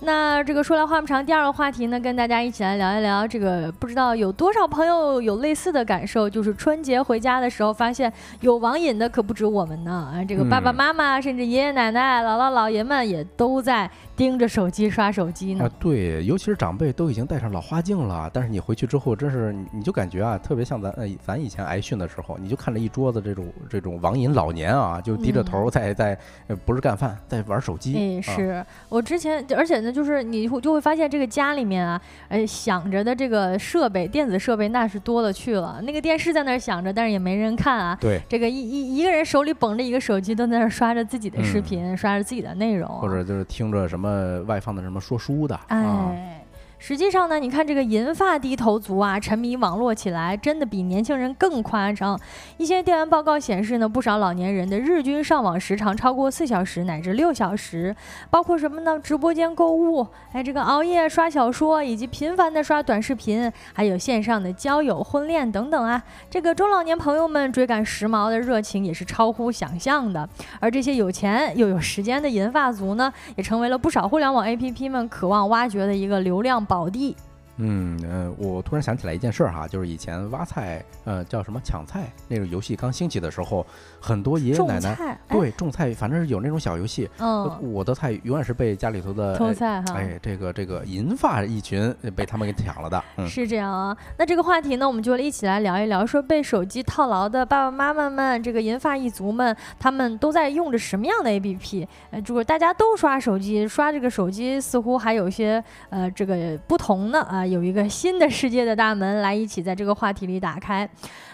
[0.00, 10.24] 那这个说来话不长，第二个话题呢，跟大家一起来聊一聊这个，不知道有多少朋友有类似的感受，就是春节回家的时候，发现有网瘾的可不止我们呢啊！
[10.24, 15.64] 这个爸爸妈妈，甚至爷爷奶奶、姥姥姥爷们也都在盯着手机刷手机呢。
[15.64, 27.94] 啊，对，尤其是长辈都已经戴上老花镜了，但是你回去之后，真是你你就感觉啊，特别像咱呃咱以前挨训的时候，你就看着一桌子这种这种网瘾老年啊，就低着头在在呃不是干饭，在玩手机。
[27.96, 35.80] 哎，是我之前，而且呢，就是你就会发现这个家里面啊，呃，想着的这个设备，电子设备那是多了去了。
[35.82, 37.96] 那个电视在那儿响着，但是也没人看啊。
[38.00, 44.05] 对，这个一一一个人手里捧着一个手机，都在那儿刷着自己的视频，刷着自己的内容，或者就是听着什么
[44.46, 45.58] 外放的什么说书的。
[45.68, 46.45] 哎。
[46.78, 52.18] 实际上呢，你看这个银发低头族啊，沉迷网络起来真的比年轻人更夸张。
[52.58, 57.96] 一些调研报告显示呢，不少老年人的日均上网时长超过四小时乃至六小时，
[58.30, 58.98] 包括什么呢？
[59.00, 66.02] 直播间购物，哎，这个熬夜刷小说，以及频繁的刷短视频，还有线上的交友、婚恋等等啊。
[66.30, 70.28] 这个中老年朋友们追赶时髦的热情也是超乎想象的。
[70.60, 77.16] 而这些有钱又有时间的银发族呢，也成为了不少互联网 APP 们渴望挖掘的一个流量宝地。
[77.58, 83.66] 嗯呃，我突然想起来一件事儿哈，就是以前挖菜，呃，叫什么抢菜那个游戏刚兴起的时候，
[84.00, 87.08] 很多爷爷奶奶对种菜，反正是有那种小游戏。
[87.18, 89.94] 嗯，我的菜永远是被家里头的偷菜哈。
[89.94, 93.02] 哎，这个这个银发一群被他们给抢了的。
[93.26, 101.86] 是这样啊，那这个话题呢，我们就一起来聊一聊，说被手机套牢的爸爸妈妈们，这个银发一族们，他们都在用着什么样的 APP？
[102.10, 107.45] 呃，如果大家都刷手机，刷这个手机似乎还有一些呃这个不同的啊。
[107.46, 110.88] 有一个新的世界的大门，来一起在这个话题里打开。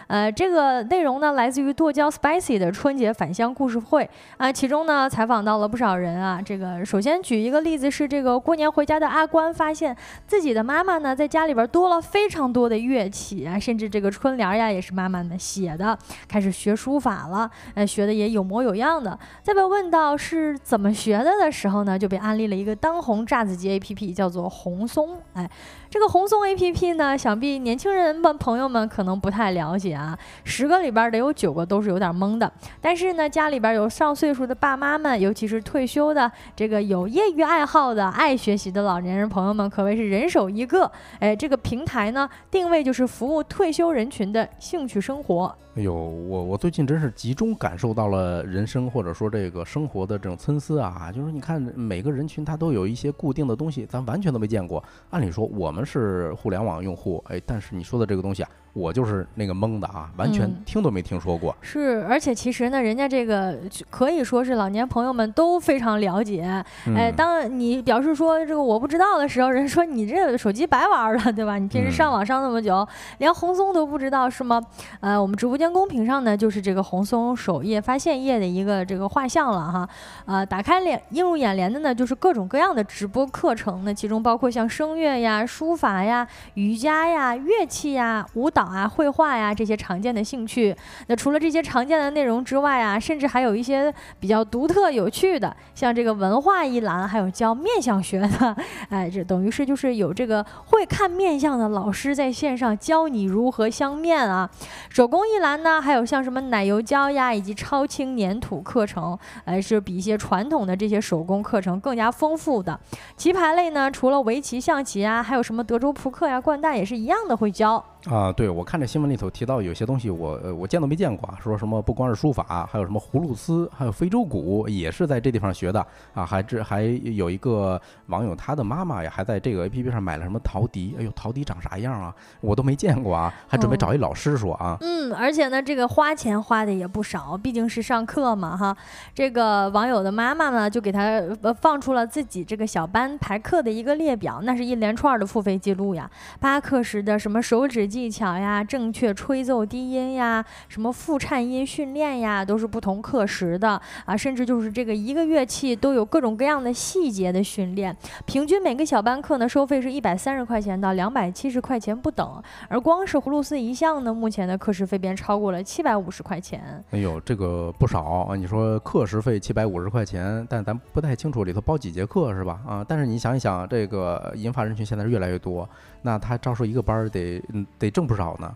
[0.09, 6.43] 呃，这个内容呢，来自于剁椒 Spicy 的春节返乡故事会啊，其中呢采访到了不少人啊。
[6.45, 9.97] 这个首先举一个例子是，这个过年回家的阿关发现
[10.27, 15.97] 自己的妈妈呢，在家里边多了非常多的乐器啊，甚至这个春联呀也是妈妈们写的，
[16.29, 19.19] 开始学书法了，呃，学的也有模有样的。
[19.43, 25.17] 在被问到是怎么学的的时候呢，就被安利了一个当红炸子鸡 APP，叫做红松。
[25.33, 25.49] 哎，
[25.93, 29.93] 这个红松 APP 呢，想必年轻人们朋友们可能不太了解。
[29.93, 32.51] 啊，十个里边得有九个都是有点懵的。
[32.81, 40.91] 但是呢，家里边有上岁数的爸妈们，尤其是退休的这个有业余爱好的、爱学习的老年人朋友们，可谓是人手一个。
[41.19, 45.55] 哎，这个平台呢，定位就是服务退休人群的兴趣生活。
[45.75, 51.11] 哎呦，我我最近真是集中感受到了人生或者说这个生活的这种参差啊！
[51.11, 54.85] 就是你看每个人群他都有一些固定的东西，咱完全都没见过。
[55.09, 61.55] 按理说我们是互联网用户，哎，但是你说的这个东西啊，我就是那个懵的啊，完全听都没听说过。
[61.61, 63.59] 是，而且其实呢，人家这个
[63.91, 66.65] 可以说是老年朋友们都非常了解。
[66.97, 71.59] 哎，当你表示说这个我不知道的时候，人说你这手机白玩了，对吧？
[71.59, 72.87] 你平时上网上那么久，
[73.19, 74.63] 连红松都不知道是吗？
[75.01, 75.73] 呃，我们直播间。
[75.73, 79.89] 公屏上呢，就是这个红松首页发现页的一个这个画像了哈，
[80.27, 90.77] 呃，打开脸映入眼帘的呢，就是各种各样的直播课程，那其中包括像声乐呀、书法呀、瑜伽呀、乐器呀、舞蹈啊、绘画呀这些常见的兴趣。
[91.07, 98.57] 那除了这些常见的内容之外啊，甚至还有一些比较独特有趣的，像这个文化一栏，还有教面相学的，
[98.91, 104.51] 哎，这等于是就是有这个会看面相的老师在线上教你如何相面啊，
[104.91, 105.53] 手工一栏。
[105.63, 112.81] 呢还有像什么奶油胶呀，以及超轻粘土课程，呃，是比一些传统的这些手工课程更加丰富的。
[113.17, 117.85] 棋牌类呢，除了围棋、象棋啊，还有什么德州扑克呀、掼蛋也是一样的会教。
[118.07, 121.39] 啊，对，我看这新闻里头提到有些东西，我呃我见都没见过啊。
[121.41, 126.27] 说什么不光是书法，还有什么葫芦丝，还有非洲鼓，也是在这地方学的啊。
[126.27, 130.97] 还这还有一个网友，他的妈妈呀，还在这个 A P P 上买了什么陶笛。
[130.99, 132.13] 哎呦，陶笛长啥样啊？
[132.41, 134.77] 我都没见过啊，还准备找一老师说啊。
[134.81, 138.77] 嗯，而且呢，这个花钱花的也不少，毕竟是上课嘛哈。
[139.15, 141.03] 这个网友的妈妈呢，就给他
[141.43, 146.11] 呃放出了自己这个小班排课的一个列表，那是一连串的付费记录呀。
[146.41, 147.92] 八课时的什么手指。
[147.93, 157.95] 技巧呀，正确吹奏低音呀，什么复颤音训练呀，都是不同课时的啊，甚至就是这个一个乐器都有各种各样的细节的训练。
[158.25, 162.43] 平均每个小班课呢，收费是一百三十块钱到两百七十块钱不等。
[162.69, 166.83] 而光是葫芦丝一项呢，目前的课时费便超过了七百五十块钱。
[166.93, 168.35] 哎呦，这个不少啊！
[168.35, 172.61] 你说课时费七百五十块钱，但咱不太清楚里头包几节课是吧？
[172.67, 175.69] 啊，但是你想一想，这个银发人群现在是越来越多。
[176.03, 177.43] 那他招收一个班得，
[177.79, 178.55] 得挣不少呢。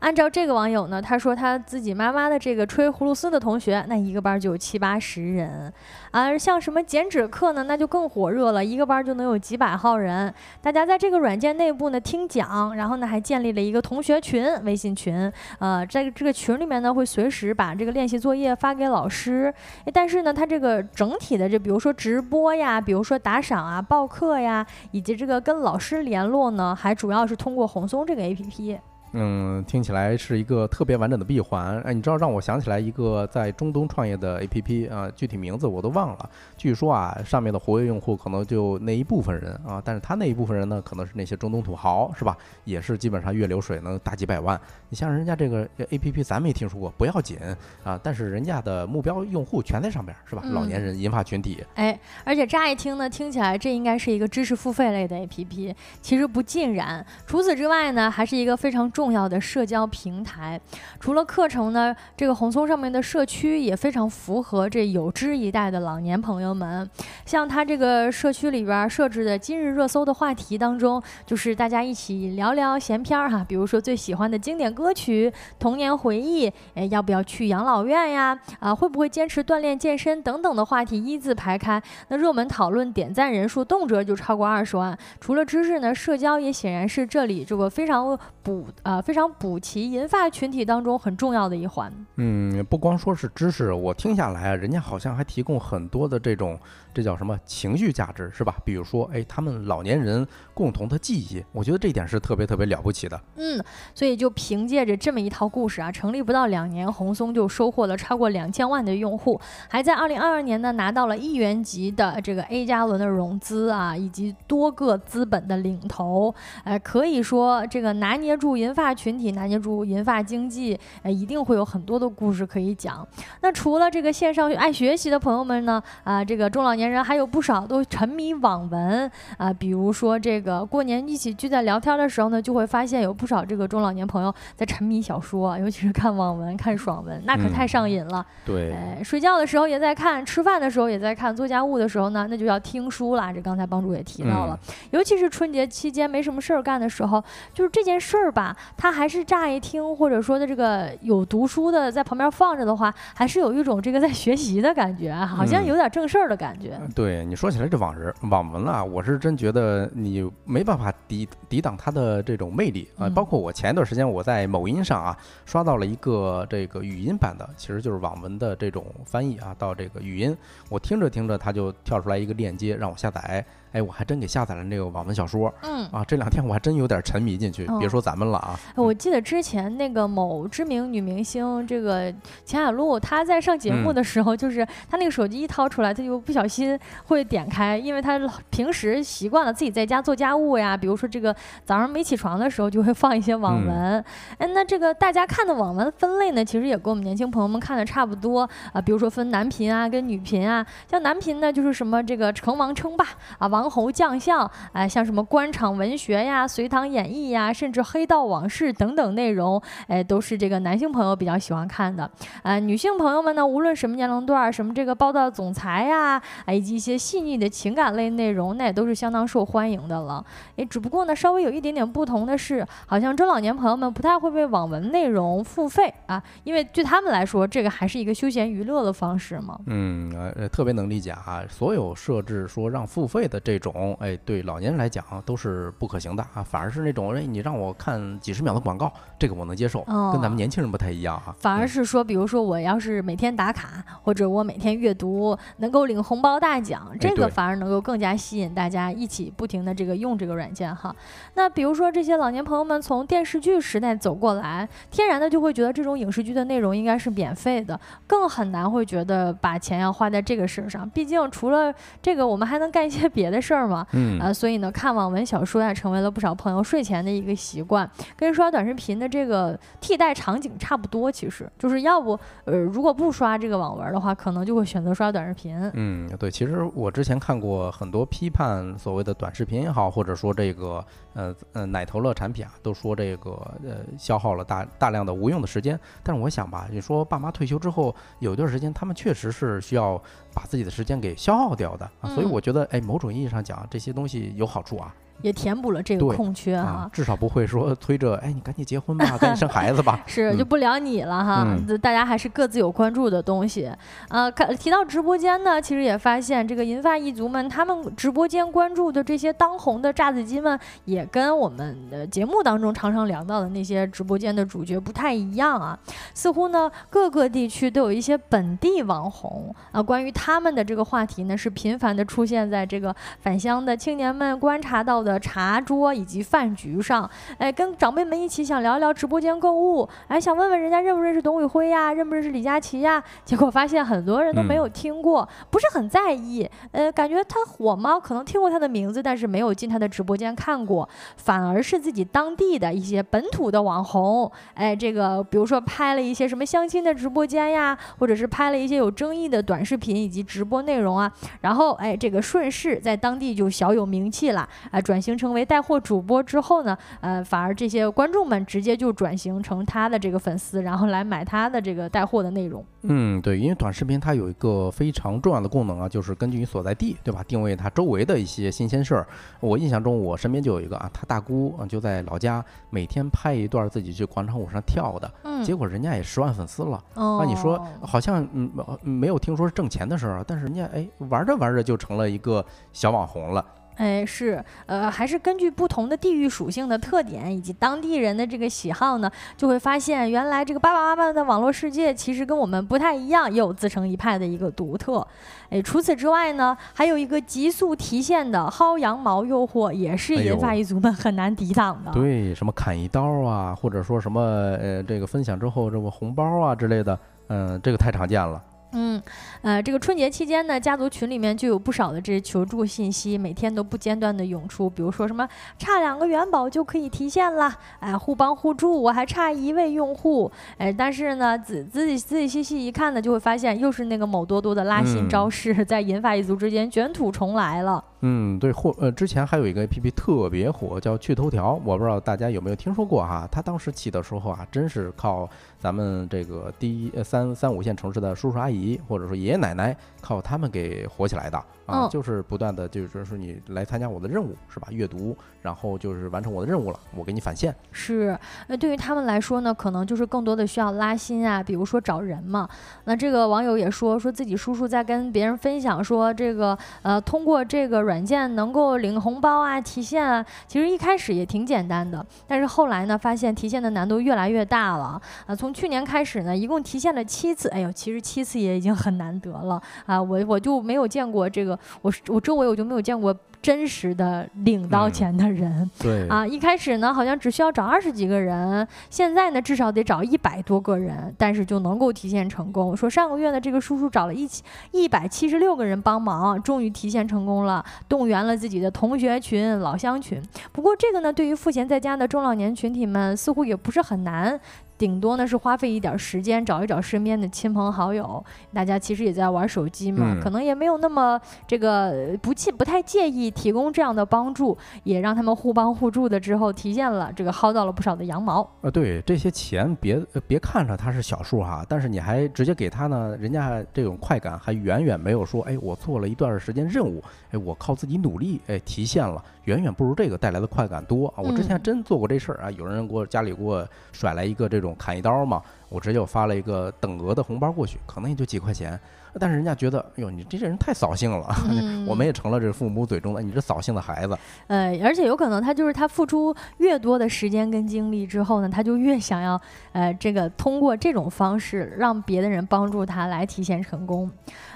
[0.00, 5.72] 按照这个网友呢，他说他自己妈妈的这个吹葫芦丝的同学，那一个班就有七八十人，
[6.10, 10.32] 而像什么剪纸课呢，那就更火热了，一个班就能有几百号人。
[10.62, 19.52] 大家在这个软件内部呢听讲，然后呢还建立了一个同学群，微信群，呃，在这个群里面呢会随时把这个练习作业发给老师。
[19.92, 28.78] 但是呢，他这个整体的，这比如说直播呀，比如说打赏啊、报课呀，以及这个跟老师联络呢，还主要是通过红松这个 APP。
[29.12, 31.80] 嗯，听起来是一个特别完整的闭环。
[31.82, 36.30] 哎，你知道让我想起来一个在中东创业的 APP 啊，具体名字我都忘了。
[36.56, 42.36] 据说啊，上面的活跃用户可能就那一部分人啊，但是他那一部分人呢，可能是那些中东土豪，是吧？
[42.64, 44.60] 也是基本上月流水能大几百万。
[44.88, 47.36] 你像人家这个 APP，咱没听说过，不要紧
[47.82, 47.98] 啊。
[48.00, 50.42] 但是人家的目标用户全在上边，是吧？
[50.52, 51.64] 老年人、银发群体。
[51.74, 57.04] 哎，而且乍一听呢，听起来这应该是一个知识付费类的 APP，其实不尽然。
[57.26, 58.88] 除此之外呢，还是一个非常。
[58.99, 60.60] 重重要的社交平台，
[60.98, 66.86] 除了课程呢，这个红松上面的社区也非常符合这有知一代的老年朋友们。
[67.24, 78.38] 像他这个社区里边设置的今日热搜的话题当中，就是大家一起聊聊闲篇儿哈，比如说最喜欢的经典歌曲、童年回忆，哎，要不要去养老院呀？
[78.58, 81.82] 啊，会不会坚持锻炼健身等等的话题一字排开。
[82.08, 84.94] 那热门讨论点赞人数动辄就超过二十万。
[85.18, 88.66] 除了知识呢，社交也显然是这里这个非常补。
[88.90, 91.92] 啊，非常补齐银发群体当中很重要的一环。
[92.16, 96.58] 嗯，不光说是知识，我听下来啊，人家好像还提供很多的这种。
[96.92, 98.56] 这叫什么情绪价值是吧？
[98.64, 103.20] 比如说，哎，他们老年人共同的记忆，我觉得这一点是特别特别了不起的。
[103.36, 103.62] 嗯，
[103.94, 116.34] 所以就凭借着这么一套故事啊，成立不到两年，红松就收获了超过两千万的用户，还在二零二二年呢拿到了亿元级的这个 A 加轮的融资啊，以及多个资本的领投。
[116.64, 123.06] 哎，可以说这个拿捏住银发群体，拿捏住银发经济，哎，一定会有很多的故事可以讲。
[123.40, 126.90] 那除了这个线上爱学习的朋友们呢，啊，这个中老年。
[126.90, 138.26] 人还有不少都沉迷网文啊，比如说这个过年一起聚在聊天的时候呢，就会发现有不少这个中老年朋友在沉迷小说，尤其是看网文、看爽文，那可太上瘾了。
[138.44, 143.32] 对，哎，睡觉的时候也在看，吃饭的时候也在看，做家务的时候呢，那就要听书啦。
[143.32, 144.58] 这刚才帮主也提到了，
[144.90, 147.22] 尤其是春节期间没什么事儿干的时候，
[147.54, 156.80] 就是这件事儿吧，他还是乍一听或者说的这个有读书的在旁边放着的话，还是有一种这个在学习的感觉，好像有点正事儿的感觉。
[156.94, 163.08] 对你说起来这网人网文啊，我是真觉得你没办法抵抵挡它的这种魅力啊。
[163.10, 170.36] 包括我前一段时间我在某音上啊刷到了一个这个语音版的，其实就是网文的这种翻译啊，到这个语音，
[170.68, 173.44] 我听着听着它就跳出来一个链接让我下载。
[173.72, 177.66] 哎，我还真给下载了那个网文小说，嗯啊，这两天我还真有点沉迷进去。
[177.78, 182.12] 别说咱们了啊，我记得之前那个某知名女明星，这个
[182.44, 188.18] 钱海璐，她在上节目的时候，就是她那个手机一掏出来，她就不小心会点开，因为她
[188.50, 194.04] 平时习惯了自己在家做家务呀，比如说这个早上没起床的时候，就会放一些网文。
[194.38, 203.06] 哎，那这个大家看的网文分类呢，其实也跟我们年轻朋友们看的差不多啊，比如说分男频啊跟女频啊，像男频呢就是什么这个成王称霸
[203.38, 203.59] 啊王。
[203.60, 212.10] 王侯将相，哎，像什么官场文学呀、隋唐演义呀，甚至黑道往事等等内容，哎，都是这个男性朋友比较喜欢看的。
[212.42, 220.24] 啊，女性朋友们呢，无论什么年龄段，什么这个霸道总裁呀，哎以及一些细腻的情感类内容，那也都是相当受欢迎的了。
[220.56, 229.60] 哎，只不过呢，稍微有一点点不同的是，好像中老年朋友们不太会为网文内容付费啊，因为对他们来说，这个还是一个休闲娱乐的方式嘛。
[229.66, 233.49] 嗯，呃，特别能理解啊，所有设置说让付费的这。
[233.50, 239.82] 这种哎，对老年人来讲都是不可行的啊，反而是那种哎，你让我看几十秒的广告，这个我能接受，
[240.12, 241.34] 跟咱们年轻人不太一样哈。
[241.40, 250.94] 反而是说，比如说我要是每天打卡，或者我每天阅读，能够领红包大奖，这个反而能够更加吸引大家一起不停的这个用这个软件哈。
[251.34, 260.88] 那比如说这些老年朋友们从电视剧时代走过来，天然的就会觉得这种影视剧的内容应该是免费的，更很难会觉得把钱要花在这个事上。
[260.90, 263.39] 毕竟除了这个，我们还能干一些别的。
[263.40, 271.10] 事儿嘛，嗯啊，所以呢，看网文小说呀，成为了不少朋友睡前的一个习惯，跟刷短视频的这个替代场景差不多。
[271.10, 275.58] 其实就是要不，呃，如果不刷这个网文的话，可能就会选择刷短视频。
[275.74, 280.84] 嗯，对，其实我之前看过很多批判所谓的短视频也好，或者说这个
[281.20, 283.30] 呃呃奶头乐产品啊，都说这个
[283.62, 285.78] 呃消耗了大大量的无用的时间。
[286.02, 290.00] 但是我想吧，你说爸妈退休之后有一段时间，他们确实是需要
[290.34, 294.94] 把自己的时间给消耗掉的啊，所以我觉得，哎，某种意义上讲，这些东西有好处啊。
[295.22, 301.46] 也填补了这个空缺啊，至少不会说推着，哎，你赶紧结婚吧，赶紧生孩子吧， 是就不聊你了哈。
[301.82, 303.70] 大家还是各自有关注的东西。
[304.08, 315.78] 呃，看提到直播间呢，其实也发现这个银发一族们，他们直播间关注的这些当红的炸子鸡们，也跟我们的节目当中常常聊到的那些直播间的主角不太一样啊。
[316.14, 325.09] 似乎呢，各个地区都有一些本地网红啊，关于他们的这个话题呢，是频繁的出现在这个返乡的青年们观察到的。
[325.12, 327.08] 的茶桌以及饭局上，
[327.38, 333.02] 哎，跟长辈们一起想聊一聊直播间购物，哎，想问问人家认不认识董宇辉呀，认不认识李佳琦呀？
[333.24, 337.98] 结果发现很多人都没有听过，不是很在意，呃，感觉他火吗？
[337.98, 354.99] 可能听过他的名字，但是没有进他的直播间看过，反而是自己当地的一些本土的网红，哎，这个比如说拍了一些什么相亲的直播间呀，或者是拍了一些有争议的短视频以及直播内容啊，然后哎，这个顺势在当地就小有名气了，哎，转。
[355.00, 362.64] 形成为带货主播之后呢，呃，反而这些观众们直接就转型成他的这个粉丝，然后来买他的这个带货的内容。
[362.82, 369.06] 嗯，对，因为短视频它有一个非常重要的功能啊，就是根据你所在地，对吧，定位它周围的一些新鲜事儿。
[369.40, 376.82] 我印象中，我身边就有一个啊，他大姑啊就在老家，每天拍一段自己去广场舞上跳的，嗯，结果人家也十万粉丝了。
[376.94, 378.50] 那你说好像嗯
[378.82, 382.42] 没有听说是挣钱的事儿，但是人家哎玩着玩着就成了一个
[382.72, 383.44] 小网红了。
[383.80, 395.06] 哎，是，呃，还是根据不同的地域属性的特点以及当地人的这个喜好呢，就会发现原来这个爸爸妈妈的网络世界其实跟我们不太一样，也有自成一派的一个独特。
[395.48, 401.90] 哎，除此之外呢，还有一个急速提现的薅羊毛诱惑，也是银发一族们很难抵挡的。
[401.92, 408.42] 对，什么砍一刀啊，或者说什么呃，这个分享之后这个红包啊之类的，嗯，这个太常见了。
[408.72, 409.02] 嗯，
[409.42, 414.70] 呃，这个春节期间呢，家族群里面就有不少的这些求助信息，每天都不间断的涌出。
[414.70, 427.82] 比如说什么差两个元宝就可以提现了，哎，互帮互助，我还差一位用户，哎，但是呢，仔仔细仔仔细细一看呢，就会发现又是那个某多多的拉新招式，在银发一族之间卷土重来了。
[428.02, 433.28] 嗯，对，或呃，之前还有一个 A P P 特别火，叫趣头条，我不知道大家有没有听说过哈？
[433.30, 435.28] 它当时起的时候啊，真是靠
[435.60, 441.40] 咱们这个第一三三五线城市的叔叔阿姨或者说爷爷奶奶，靠他们给火起来的。
[441.66, 444.66] 啊，就是不断的，就是说你来参加我的任务是吧？
[444.72, 447.54] 阅读，然后就是完成我的任务了，我给你返现。
[447.70, 452.48] 是，那对于他们来说呢，可能就是更多的需要拉新啊，比如说找人嘛。
[452.86, 460.26] 那这个网友也说，说自己叔叔在跟别人分享说，这个呃，通过这个软件能够领红包啊、提现啊。
[460.48, 465.00] 其实一开始也挺简单的，但是后来呢，发现提现的难度越来越大了。
[465.24, 467.48] 啊，从去年开始呢，一共提现了七次。
[467.50, 470.00] 哎呦，其实七次也已经很难得了啊！
[470.00, 471.58] 我我就没有见过这个。
[471.82, 482.76] 我我周围我就没有见过真实的领到钱的人，对啊，一开始呢好像只需要找二十几个人，现在呢至少得找一百多个人，但是就能够提现成功。
[482.76, 484.42] 说上个月呢这个叔叔找了一七
[484.72, 490.22] 一百七十六个人帮忙，终于提现成功了，动员了自己的同学群、老乡群。
[490.52, 494.38] 不过这个呢对于赋闲在家的中老年群体们似乎也不是很难。
[494.80, 508.48] 顶多呢是花费一点时间找一找身边的亲朋好友，大家其实也在玩手机嘛，可能也没有那么这个不介不太介意提供这样的帮助，也让他们互帮互助的之后体现了这个薅到了不少的羊毛。
[508.62, 521.18] 呃，对这些钱别别看着它是小数哈，但是你还直接给他呢，人家这种快感还远远没有说，哎，我做了一段时间任务，哎，我靠自己努力，哎，提现了，远远不如这个带来的快感多啊！
[521.18, 524.76] 我之前真做过这事儿啊，有人给我家里给我甩来一个这种。
[524.78, 528.78] 砍一刀嘛，我直接我发了一个等额的红包过去，可能也就几块钱，
[529.18, 531.26] 但是人家觉得，哟，你这人太扫兴了，
[531.86, 534.16] 我们也成了这父母嘴中的你这扫兴的孩子。
[534.46, 539.38] 呃，而且有可能他就是他付出越多的时间跟精力之后呢，他就越想要，
[539.72, 544.08] 呃，这个通过这种方式让别的人帮助他来体现成功。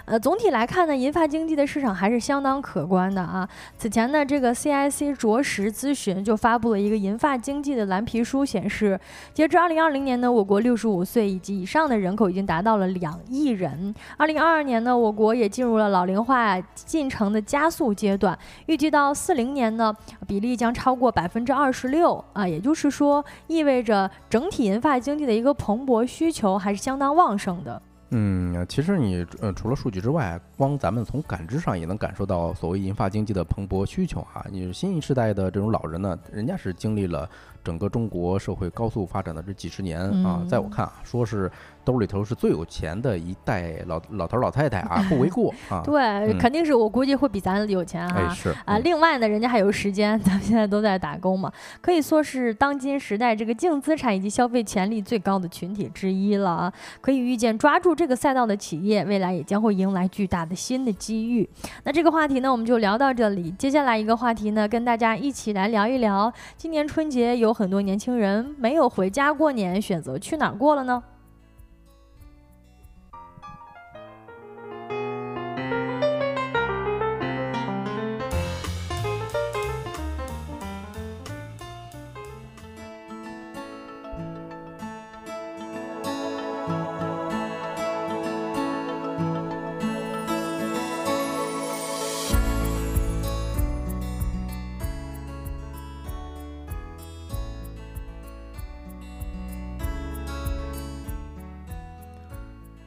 [0.06, 3.48] 呃，总体来看呢，银发经济的市场还是相当可观的啊。
[3.78, 9.00] 此前呢，这个 CIC 着实咨询就发布了一个银发经济的蓝皮书，显示，
[9.32, 13.94] 截至2020年呢，我国65岁以及以上的人口已经达到了两亿人。
[14.18, 19.94] 2022年呢，我国也进入了老龄化进程的加速阶段，预计到40年呢，
[20.26, 27.80] 比例将超过百分之二十六啊，也就是说，意味着整体银发经济的一个蓬勃需求还是相当旺盛的。
[28.16, 34.46] 嗯，其实你呃除了数据之外，光咱们从感知上也能感受到所谓银发经济的蓬勃需求啊。
[34.52, 37.28] 你新一世代的这种老人呢，人家是经历了
[37.64, 41.50] 整个中国社会高速发展的这几十年啊，在我看啊，说是。
[41.86, 45.82] 兜里头是最有钱的一代老老头老太太啊，不为过啊。
[45.84, 48.26] 对，肯定是我估计会比咱有钱哈。
[48.30, 51.52] 是啊，另外呢，人家还有时间，咱们现在都在打工嘛，
[51.82, 56.72] 可以说是当今时代这个净资产以及消费潜力最高的群体之一了啊。
[57.02, 61.46] 可以预见，抓住这个赛道的企业，未来也将会迎来巨大的新的机遇。
[61.82, 63.50] 那这个话题呢，我们就聊到这里。
[63.58, 71.02] 接下来一个话题呢，跟大家一起来聊一聊，今年春节有很多年轻人没有回家过年，选择去哪儿过了呢？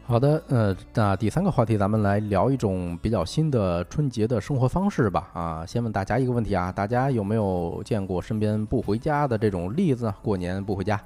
[0.09, 5.29] 好的，呃，那第三个话题，咱们来聊一种比较新的春节的生活方式吧。
[5.33, 10.11] 啊，先问大家一个问题啊，大家有没有见过身边不回家的这种例子？
[10.21, 10.97] 过年不回家？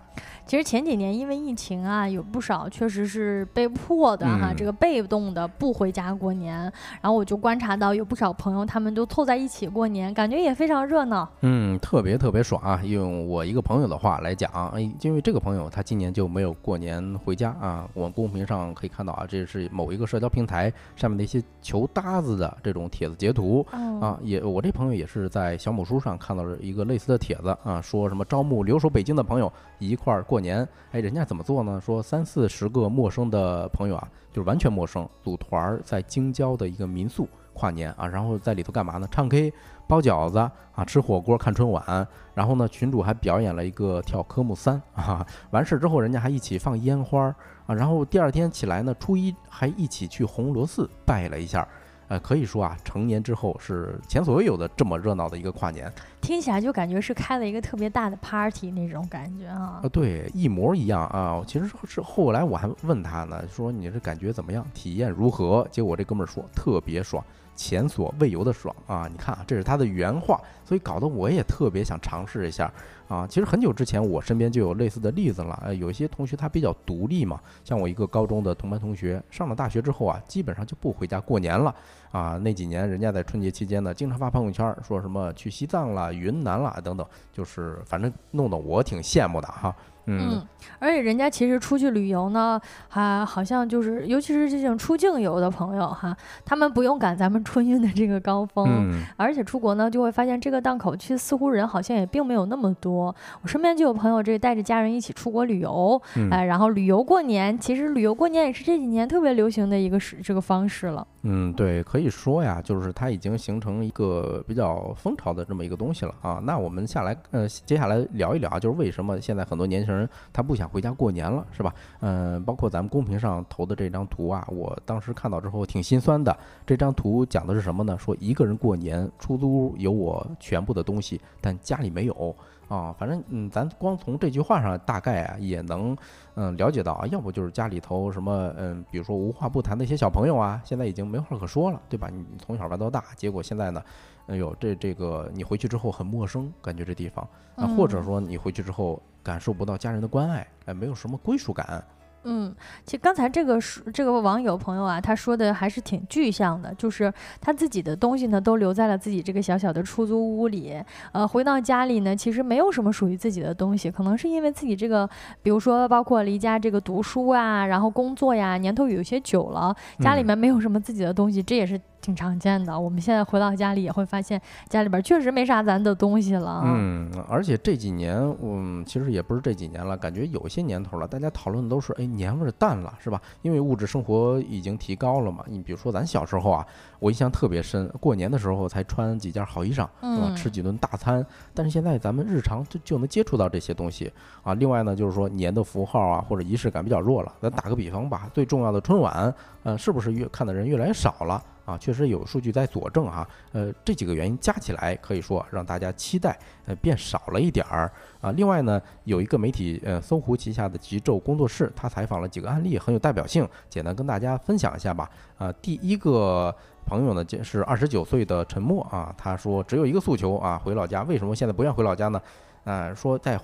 [0.46, 6.62] 其实前几年因为疫情啊，有不少确实是被迫的哈，这个被动的不回家过年。
[7.02, 11.28] 然后我就观察到有不少朋友他们都凑在一起过年，感觉也非常热闹。
[11.42, 12.82] 嗯，特别特别爽啊！
[12.84, 17.88] 用我一个朋友的话来讲，哎，因为这个朋友他今年就没有过年回家啊。
[17.94, 24.20] 我公屏上可以看到啊，这是某一个社交平台上面的一些求搭子的这种帖子截图啊。
[24.22, 29.52] 也我这朋友也是在小某书上看到了一个类似的帖子啊，说什么招募留守北京的朋友
[29.88, 30.42] 一块儿过。
[30.42, 31.80] 年，哎，人家怎么做呢？
[31.80, 39.08] 说三四十个陌生的朋友啊，就是完全陌生，组团儿在京郊的一个民宿跨年啊，然后在里头干嘛呢？
[39.12, 39.54] 唱 K、
[39.88, 40.40] 包饺子
[40.74, 47.26] 啊，吃火锅、看春晚，然后呢，群主还表演了一个跳科目三啊，完事之后，人家还一起放烟花
[47.68, 51.68] 啊，然后第二天起来呢，初一还一起去红螺寺拜了一下。
[52.12, 55.90] 呃，可以说啊，成年之后是前所未有的这么热闹的一个跨年，
[56.20, 59.80] 听起来就感觉是开了一个特别大的 party 那种感觉啊。
[59.82, 61.42] 啊，对，一模一样啊。
[61.48, 65.66] 其实是后来我还问他呢，说你这感觉怎么样，体验如何？
[65.72, 67.24] 结果这哥们儿说特别爽。
[67.54, 69.08] 前所未有的爽啊！
[69.12, 72.72] 你看啊，这是他的原话，所以搞得我也特别想尝试一下
[73.08, 73.28] 啊。
[73.28, 75.62] 其实很久之前，我身边就有类似的例子了。
[75.64, 81.76] 呃，有一些同学他比较独立嘛，像我一个高中的同班同学，上了大学之后啊，基本上就不回家过年了
[82.12, 82.38] 啊。
[82.38, 89.76] 那几年，人家在春节期间呢，经常发朋友圈，说什么去西藏了、云南了等等，就是反正弄得我挺羡慕的哈。
[90.08, 90.44] 嗯，
[90.80, 92.60] 而且人家其实出去旅游呢，
[92.90, 103.16] 还好像就是，尤其是这种出境游的朋友哈，他们不用赶咱们春运的这个高峰，而且出国呢就会发现这个档口其实似乎人好像也并没有那么多。
[103.44, 106.02] 我身边就有朋友这带着家人一起出国旅游，
[106.32, 111.08] 哎，然后旅游过年，其实旅游过年也是这几年特别流行的一个是这个方式了。
[111.24, 116.42] 嗯，对，可以说呀，就是它已经形成一个比较风潮的这么一个东西了啊。
[116.44, 121.74] 那我们下来，呃，接下来聊一聊，就是为什么现在很多年轻人他不想回家过年了，是吧？
[122.00, 126.36] 嗯，包括咱们公屏上投的这张图啊，我当时看到之后挺心酸的。
[126.66, 127.96] 这张图讲的是什么呢？
[128.00, 132.36] 说一个人过年，出租屋有我全部的东西，但家里没有。
[132.72, 135.96] 啊，反正嗯，咱光从这句话上大概啊也能
[136.36, 142.08] 嗯了解到啊，要不就是家里头什么嗯，比如说无话不谈的一些小朋友啊，现在已经没话可说了，对吧？
[142.10, 143.84] 你从小玩到大，结果现在呢，
[144.28, 151.84] 哎呦，这这个你回去之后很陌生，感觉这地方啊，或者说你回去之后感受不到家人的关爱，哎，没有什么归属感。
[152.24, 152.54] 嗯，
[152.86, 160.76] 其实刚才这个是这个网友朋友啊，他说的还是挺具象的，就是他自己的东西呢都留在了自己这个小小的出租屋里，
[161.12, 165.10] 呃，回到家里呢，其实没有什么属于自己的东西，可能是因为自己这个，
[165.42, 171.80] 比如说包括离家这个读书啊，然后工作呀，年头有些久了，家里面没有什么自己的东西，这也是。
[172.02, 176.62] 挺常见的，我们现在回到家里也会发现家里边确实没啥咱的东西了。
[176.66, 183.22] 嗯，而且这几年，嗯，其实也不是这几年了，感觉有些年头了，大家讨论的都是，哎，年味儿淡了，是吧？
[183.44, 185.46] 因为物质生活已经提高了嘛。
[185.48, 186.66] 你比如说咱小时候啊，
[187.00, 190.34] 我印象特别深，过年的时候才穿几件好衣裳，是吧？
[190.36, 191.24] 吃几顿大餐。
[191.54, 194.56] 但是现在咱们日常就就能接触到这些东西啊。
[194.56, 197.32] 另外呢，就是说年的符号啊或者仪式感比较弱了。
[197.40, 199.32] 咱打个比方吧，最重要的春晚，
[199.64, 201.44] 呃，是不是越看的人越来越少了？
[201.72, 203.28] 啊，确实有数据在佐证啊。
[203.54, 208.32] 呃，这几个原因加起来，可以说让大家期待呃变少了一点儿啊。
[208.32, 215.10] 另外呢，有一个媒体呃搜狐旗下的极昼工作室，他采访了几个案例，很有代表性，简单跟大家分享一下吧。
[215.38, 216.54] 啊，第一个
[216.86, 221.04] 朋友呢，就是二十九岁的陈默啊，他说只有一个诉求啊，回老家。
[221.04, 222.22] 为什么现在不愿回老家呢？
[222.64, 223.40] 啊，说在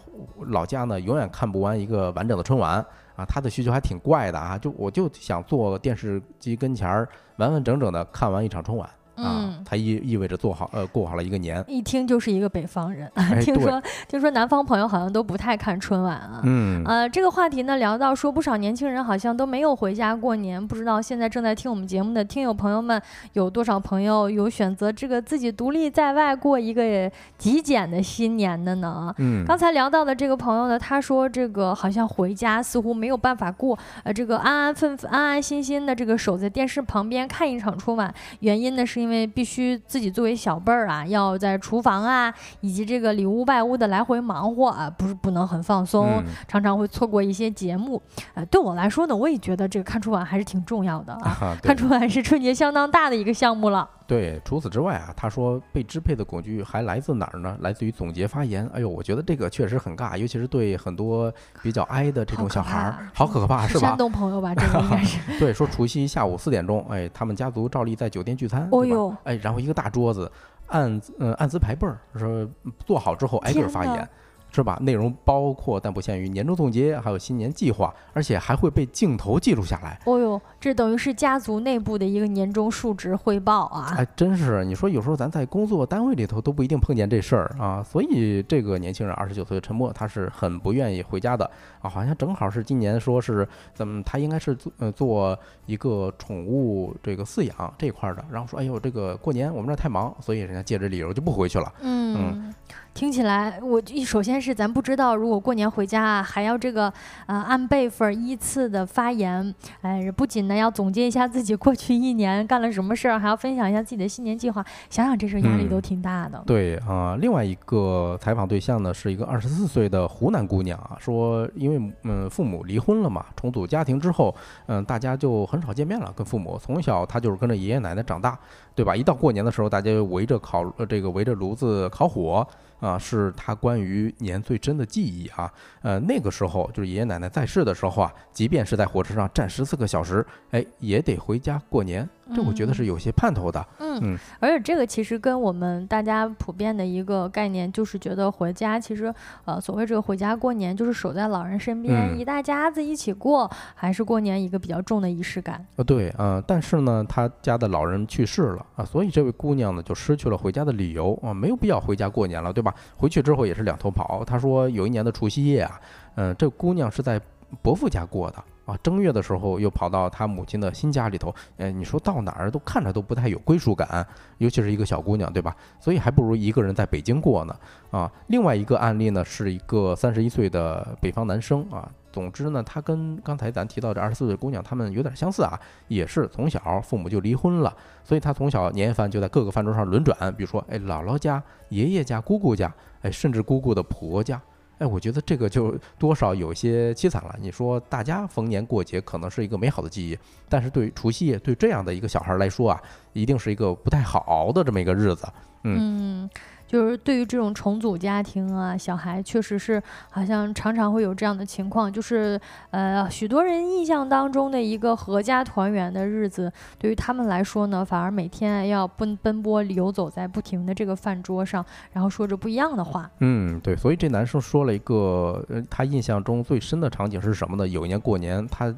[0.50, 2.86] 老家呢，永远看不完一个完整的春晚
[3.18, 3.26] 啊。
[3.26, 8.90] 他的需求还挺怪的啊，就我就想坐电视机跟前儿，完完整整的看完一场春晚。
[9.18, 13.12] 啊，它意意味着做好呃过好了一个年，一听就是一个北方人。
[13.42, 16.42] 听说听说南方朋友好像都不太看春晚啊。
[16.44, 23.02] 嗯，呃，这个话题呢聊到说不少年轻人好像都没有回家过年，不知道现在正在听我们节目的听友朋友们
[23.34, 29.14] 有多少朋友有选择这个自己独立在外过一个极简的新年的呢？
[29.18, 39.07] 嗯，刚才聊到的这个朋友呢，他说这个好像回家似乎没有办法过，呃，这个安安分分、安安心心的这个守在电视旁边看一场春晚，原因呢是因为。
[39.08, 48.02] 因为必须自己作为小辈儿啊，要在厨房啊，以及这个里屋外屋的来回忙活啊，不是不能很放松，常常会错过一些节目。
[48.34, 51.58] 呃，对我来说呢，我也觉得这个看春晚还是挺重要的啊。
[51.64, 53.90] 看春晚是春节相当大的一个项目了。
[54.08, 57.58] 对，除此之外啊，他说被支配的恐惧还来自哪儿呢？
[57.60, 58.66] 来自于总结发言。
[58.74, 61.32] 哎呦，我觉得这个确实很尬，尤其是对很多
[61.62, 63.90] 比较哀的这种小孩儿，好可怕，是吧？
[63.90, 65.20] 山东朋友吧，这个应该是。
[65.38, 70.32] 对，说除夕下午四点钟，哎，他们家族照例在酒店聚餐，哦呦，哎，然后一个大桌子，
[70.68, 72.50] 按嗯按资排辈儿，说
[72.86, 74.10] 做好之后挨个发言。
[74.52, 74.78] 是吧？
[74.82, 80.00] 内容包括但不限于年终总结，还有新年计划，而且还会被镜头记录下来。
[80.06, 83.94] 哦呦，这等于是家族内部的一个年终述职汇报啊！
[83.98, 87.84] 哎，真是，你说有时候咱在工作单位里头都不一定碰见这事儿啊。
[87.84, 91.50] 所以这个年轻人二十九岁的陈默，他是很不愿意回家的
[91.82, 91.90] 啊。
[91.90, 98.26] 好像正好是今年说是怎么，他应该是做呃做一个宠物这个饲养这一块的。
[98.32, 101.72] 然后说，哎呦，这个过年我们这太忙，所以人家借着理由就不回去了。
[101.82, 102.54] 嗯。
[102.98, 106.92] 听起来，我一首先是咱不知道，如果过年回家啊还要这个，
[107.28, 116.42] 呃，按辈分依次的发言，哎，不仅呢要总结一下自己过去一年干了什么事儿，还要分享一下自己的新年计划，想想这事压力都挺大的。
[116.48, 124.36] 对啊，另外一个采访对象呢是一个二十四岁的湖南姑娘啊，说因为嗯父母离婚了嘛，重组家庭之后，
[124.66, 128.36] 嗯大家就很少见面了，跟父母从小她就是跟着爷爷奶奶长大，
[128.74, 128.96] 对吧？
[128.96, 132.44] 一到过年的时候，大家围着烤呃这个围着炉子烤火。
[132.80, 135.52] 啊，是他关于年最真的记忆啊。
[135.82, 142.08] 呃，那个时候就是爷爷奶奶在世的时候啊，即便是在火车上站十四个小时，哎，也得回家过年。
[142.36, 143.66] 这我觉得是有些盼头的。
[143.80, 149.14] 嗯，而且这个其实跟我们大家普遍的一个概念，就是觉得回家其实，
[149.46, 155.66] 呃，所谓这个回家过年，就是守在老人身边，一大家子一起过，还是过年一个比较重的仪式感。
[155.78, 162.74] 呃，对，啊，但是呢，他家的老人去世了啊，所以这位姑娘呢就失去了回家的理由啊，没有必要回家过年了，对吧？
[162.96, 164.24] 回去之后也是两头跑。
[164.26, 165.80] 他说有一年的除夕夜啊，
[166.16, 167.20] 嗯，这姑娘是在
[167.62, 171.34] 伯父家过的啊，正月的时候又跑到他母亲的新家里头。
[171.58, 174.06] 哎，你说到哪儿都看着都不太有归属感，
[174.38, 175.56] 尤其是一个小姑娘，对吧？
[175.80, 177.56] 所以还不如一个人在北京过呢。
[177.90, 181.90] 啊，另外一个案例呢，是一个三十一岁的北方男生啊。
[182.12, 185.58] 总之呢，他跟刚才咱提到这二十四岁姑娘他们有点相似啊，
[185.88, 187.72] 也是从小父母就离婚了，
[188.04, 194.42] 所以他从小年夜饭就在各个饭桌上轮转，比如说哎姥姥家、爷爷家、姑姑家，哎甚至姑姑的婆家，
[194.80, 197.36] 哎我觉得这个就多少有些凄惨了。
[197.40, 200.18] 你说大家逢年过节可能是一个美好的记忆，
[200.48, 202.82] 但是对于除夕夜对这样的一个小孩来说啊，
[203.14, 205.28] 一定是一个不太好熬的这么一个日子。
[205.64, 206.30] 嗯。
[206.68, 212.40] 就是对于这种重组家庭啊，小孩确实是好像常常会有这样的情况，就是
[212.72, 223.10] 呃，许多人印象当中的一个合家团圆的日子，对于他们来说呢，反而每天要奔奔波游走在不停的这个饭桌上，然后说着不一样的话。
[223.20, 227.68] 嗯，对，所以这男生说了一个，他印象中最深的场景是什么呢？
[227.68, 228.76] 有一年过年，他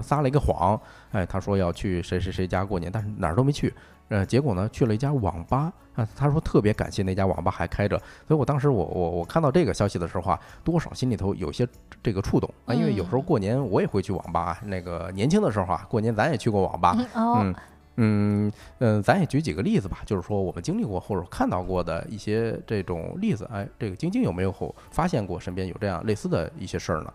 [0.00, 0.80] 撒了一个谎，
[1.10, 3.72] 哎，他说要去谁谁谁家过年，但是哪儿都没去。
[4.12, 6.06] 呃，结果呢，去了一家网吧啊。
[6.14, 7.96] 他说特别感谢那家网吧还开着，
[8.28, 11.66] 所以我当时我我我看到这个消息的时候啊，多少心里头有些
[12.02, 12.74] 这个触动啊。
[12.74, 16.94] 因为有时候过年我也会去网吧，那个年轻的时候啊，过年咱也去过网吧。
[17.14, 17.54] 嗯
[17.96, 23.48] 嗯嗯，咱也举几个例子吧，就是说我们经历过或者看到过的一些这种例子。
[23.50, 27.12] 哎，这个晶晶有没有发现过身边有这样类似的一些事儿呢？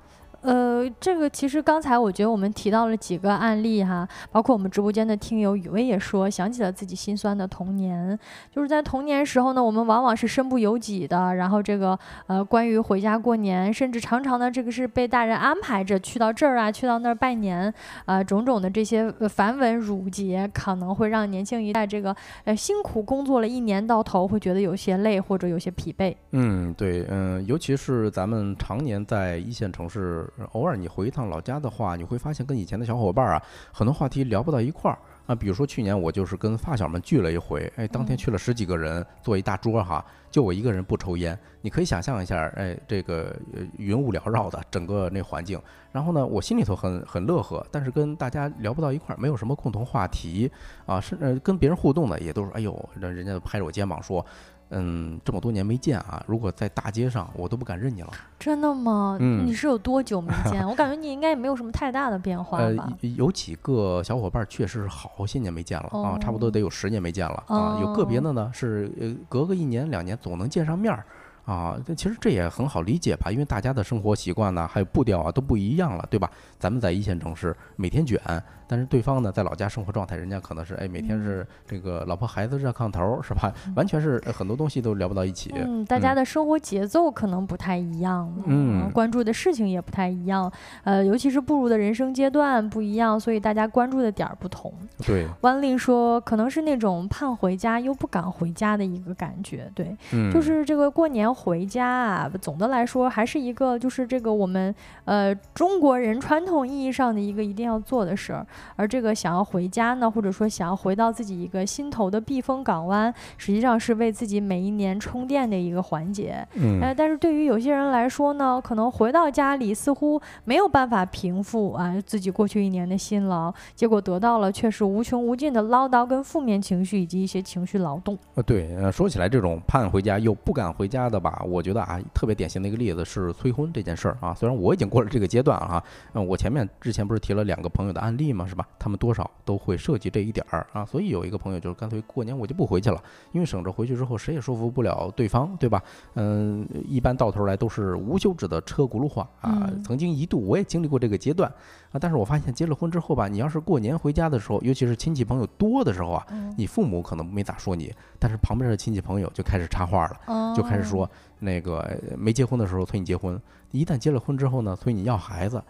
[0.47, 8.17] 呃，这个其实刚才我觉得我们提到了几个案例哈，包括我们直播间的听友雨薇也说，想起了自己心酸的童年，
[8.49, 17.73] 就是在童年时候呢，我们往往是身不由己的，然后这个呃，关于回家过年，甚至常常呢，这个是被大人安排着去到这儿啊，去到那儿拜年，
[18.05, 26.15] 啊，种种的这些繁文缛节，可能会让年轻一代这个呃辛苦工作了一年到头，会觉得有些累或者有些疲惫。
[26.31, 30.25] 嗯，对，嗯，尤其是咱们常年在一线城市。
[30.51, 35.35] 偶尔你回一趟老家的话，你会发现跟以前的小伙伴啊，很多话题聊不到一块儿啊。
[35.35, 41.38] 比如说去年我就是跟发小们聚了一回，哎，当天去了十几个人，坐一大桌哈，就我一个人不抽烟。
[41.61, 43.35] 你可以想象一下，哎，这个
[43.77, 45.61] 云雾缭绕的整个那环境，
[45.91, 50.49] 然后呢，我心里头很很乐呵，但是跟大家聊不到一块儿，没有什么共同话题
[50.85, 54.25] 啊，甚至跟别人互动的也都是，哎呦，人人家拍着我肩膀说。
[54.70, 58.11] 嗯，这么多年没见啊，如果在大街上，我都不敢认你了。
[58.38, 59.18] 真的吗？
[59.20, 60.65] 嗯，你是有多久没见？
[60.68, 62.91] 我感觉你应该也没有什么太大的变化吧。
[63.01, 67.80] 呃，有几个小伙伴确实是好些年没见了啊，差不多得有十年没见了啊。
[67.82, 71.05] 有个别的呢是呃隔个一年两年总能见上面儿。
[71.45, 76.30] 啊，这其实这也很好理解吧，因为大家的生活习惯呢，还有步调啊都不一样了，对吧？
[76.59, 78.20] 咱们在一线城市每天卷，
[78.68, 83.53] 但是对方呢在老家生活状态，人家可能是哎每天是这个老婆孩子热炕头，是吧？
[83.76, 85.51] 完全是很多东西都聊不到一起。
[85.55, 90.51] 嗯，大家的生活节奏可能不太一样，嗯，关注的事情也不太一样，
[90.84, 94.74] 呃，尤其是步入的人生阶段不一样，所以大家关注的点儿不同。
[95.05, 99.95] 对，万令说可能是那种盼回家又不敢回家的一个感觉，对，
[100.34, 101.28] 就是这个过年。
[101.38, 104.74] 回家啊，总的来说还是一个，就是这个我们
[105.05, 108.47] 呃中国人传统意义上的一个一定要做的事儿。
[108.77, 116.47] 而这个想要回家呢，或者说想要回到自己一个心头的避风港湾，实际上是为自己每一年充电的一个环节。
[116.53, 128.17] 嗯，呃，但是对于有些人来说呢，可能回到家里似乎没有办法平复啊自己过去一年的辛劳，结果得到了却是无穷无尽的唠叨跟负面情绪以及一些情绪劳动。
[128.35, 131.17] 呃，对，呃，说起来这种盼回家又不敢回家的。
[131.17, 134.35] 吧，我觉得啊，特别典型的一个例子是催婚这件事儿啊。
[134.35, 135.83] 虽然我已经过了这个阶段啊，
[136.13, 138.67] 嗯，我前面之前不是提了两个朋友的案例嘛，是吧？
[138.79, 140.85] 他们多少都会涉及这一点儿啊。
[140.85, 145.83] 所以有一个朋友就是干脆过年我就不回去了，因为省着回去之后谁也说服不了对方，对吧？
[146.15, 149.69] 嗯，一般到头来都是无休止的车轱辘话啊。
[149.83, 151.51] 曾经一度我也经历过这个阶段
[151.91, 156.25] 啊，但是我发现结了婚之后吧，你要是过年回家的时候，尤其是亲戚朋友多的时候啊，
[156.57, 161.09] 你父母可能没咋说你，但是旁边的亲戚朋友就开始插话了，就开始说。
[161.39, 163.39] 那个没结婚的时候催你结婚，
[163.69, 165.61] 一旦结了婚之后呢，催你要孩子。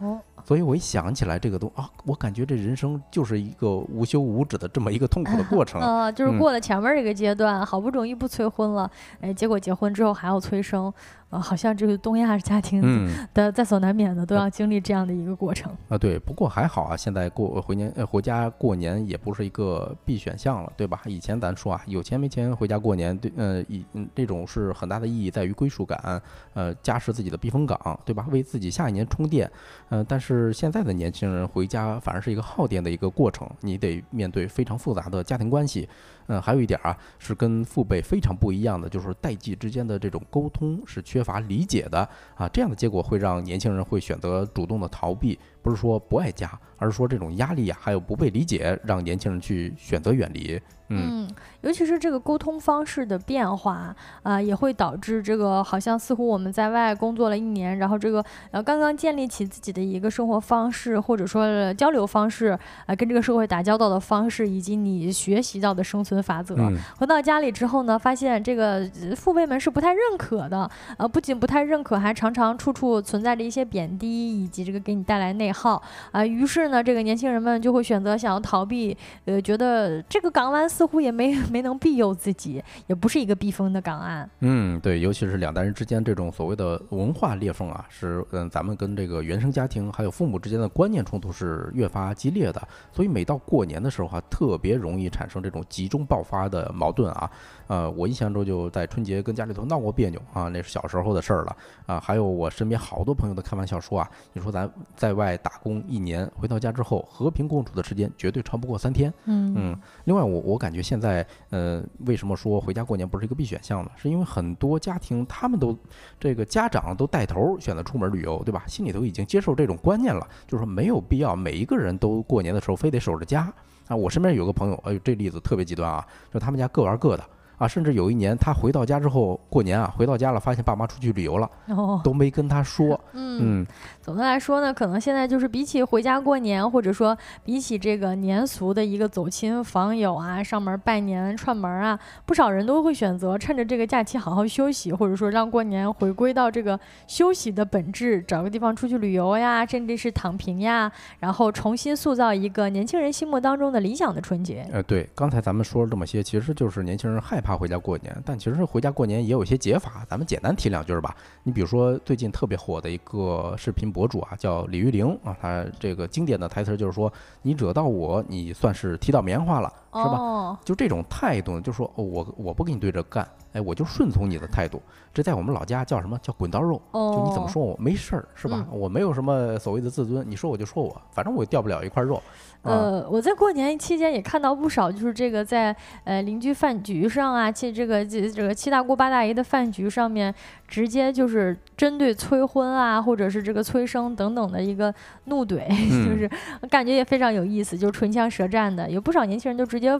[0.48, 5.82] 所以我一想起来这个东啊，我感觉这人生就是一个无休无止的这么一个痛苦的过程。
[5.84, 8.90] 啊，就是过了前面这个阶段，好不容易不催婚了，
[9.20, 10.94] 哎，结果结婚之后还要催生。
[11.30, 12.82] 啊，好像这个东亚家庭
[13.36, 15.98] 的在所难免的，都要经历这样的一个过程啊。
[15.98, 21.02] 对，不过还好啊，现在过回年回家过年也不是一个必选项了，对吧？
[21.06, 23.84] 以前咱说啊，有钱没钱回家过年，对，呃，以
[24.16, 26.22] 这种是很大的意义在于归属感，
[26.54, 28.26] 呃，家是自己的避风港，对吧？
[28.32, 29.52] 为自己下一年充电，
[29.90, 35.88] 呃，但是现在的年轻人回家反而是一个耗电的一个过程，你得面对非常复杂的家庭关系。
[36.28, 50.60] 嗯，还有一点啊，是跟父辈非常不一样的，就是代际之间的这种沟通是缺乏理解的啊，这样的结果会让年轻人会选择主动的逃避，不是说不爱家，而是说这种压力呀，还有不被理解，让年轻人去选择远离。
[50.90, 51.30] 嗯，
[51.62, 66.56] 尤其是这个沟通方式的变化啊，也会导致这个好像似乎我们在外工作了一年，然后这个呃刚刚建立起自己的一个生活方式，或者说交流方式啊，跟这个社会打交道的方式，以及你学习到的生存法则，
[66.98, 76.26] 回到家里之后呢，发现这个父辈们是不太认可的，呃，不仅不太认可，还常常处处存在着一些贬低，以及这个给你带来内耗啊。
[76.26, 78.96] 于是呢，这个年轻人们就会选择想要逃避，
[79.26, 80.68] 呃，觉得这个港湾。
[80.68, 84.30] 似乎也没没能庇佑自己，也不是一个避风的港岸。
[84.42, 92.62] 嗯，对，尤其是两代人之间这种所谓的文化裂缝啊，是嗯，咱们跟这个原生家庭还有父母之间的观念冲突是越发激烈的。
[92.92, 97.30] 所以每到过年的时候啊，特别容易产生这种集中爆发的矛盾啊。
[97.68, 102.00] 呃，我印象中就在春节跟家里头闹过别扭啊，那是小时候的事儿了啊。
[102.00, 109.12] 还有我身边好多朋友都开玩笑说啊，你说咱在外打工一年，回到家之后和平共处的时间绝对超不过三天。
[109.26, 109.80] 嗯嗯。
[110.06, 110.68] 另外，我我感。
[110.68, 113.92] 感觉现在，呃，为什么说回家过年不是一个必选项呢？
[113.96, 115.74] 是因为很多家庭他们都
[116.20, 118.66] 这个家长都带头选择出门旅游，对吧？
[118.68, 123.50] 心里头已经接受这种观念了，就是说没有必要每一个人都过年的时候非得守着家
[123.88, 123.96] 啊。
[123.96, 127.24] 我身边有个朋友，哎呦，这例子特别极端啊，就他们家各玩各的
[127.58, 133.00] 啊，甚至有一年他回到家之后过年啊，回到家了发现爸妈出去旅游了，哦，都没跟他说。
[133.14, 133.66] 嗯，
[134.08, 150.90] 总的来说呢，可能现在就是比起回家过年，或者说比起这个年俗的一个走亲访友啊、上门拜年串门啊，不少人都会选择趁着这个假期好好休息，或者说让过年回归到这个休息的本质，找个地方出去旅游呀，甚至是躺平呀，
[151.20, 154.66] 然后重新塑造一个年轻人心目当中的理想的春节。
[154.72, 161.14] 呃，对，刚才咱们说了这么些，其实就是年轻人害怕回家过年，但其实回家过年也有一些解法，咱们简单提两句吧。
[161.44, 173.28] 你比如说最近特别火的一个视频博主啊，叫李玉玲啊，他这个经典的台词就是说：“你惹到我，你算是踢到棉花了，是吧？”就这种态度，就说我我不跟你对着干，
[173.58, 174.80] 哎，我就顺从你的态度。
[175.12, 176.80] 这在我们老家叫什么叫滚刀肉？
[176.94, 178.64] 就你怎么说我没事儿，是吧？
[178.72, 182.22] 我没有什么所谓的自尊，你说我就说我，反正我掉不了一块肉。
[182.62, 190.34] 呃，我在过年期间也看到不少，就是这个在呃邻居饭局上啊，去这个这这个七大姑八大姨的饭局上面，
[190.68, 194.94] 直接就是针对催婚啊，或者是这个催生等等的一个
[195.26, 195.66] 怒怼，
[196.06, 196.30] 就是
[196.70, 199.98] 感觉也非常有意思，就是唇枪舌战的，有不少年轻人就直接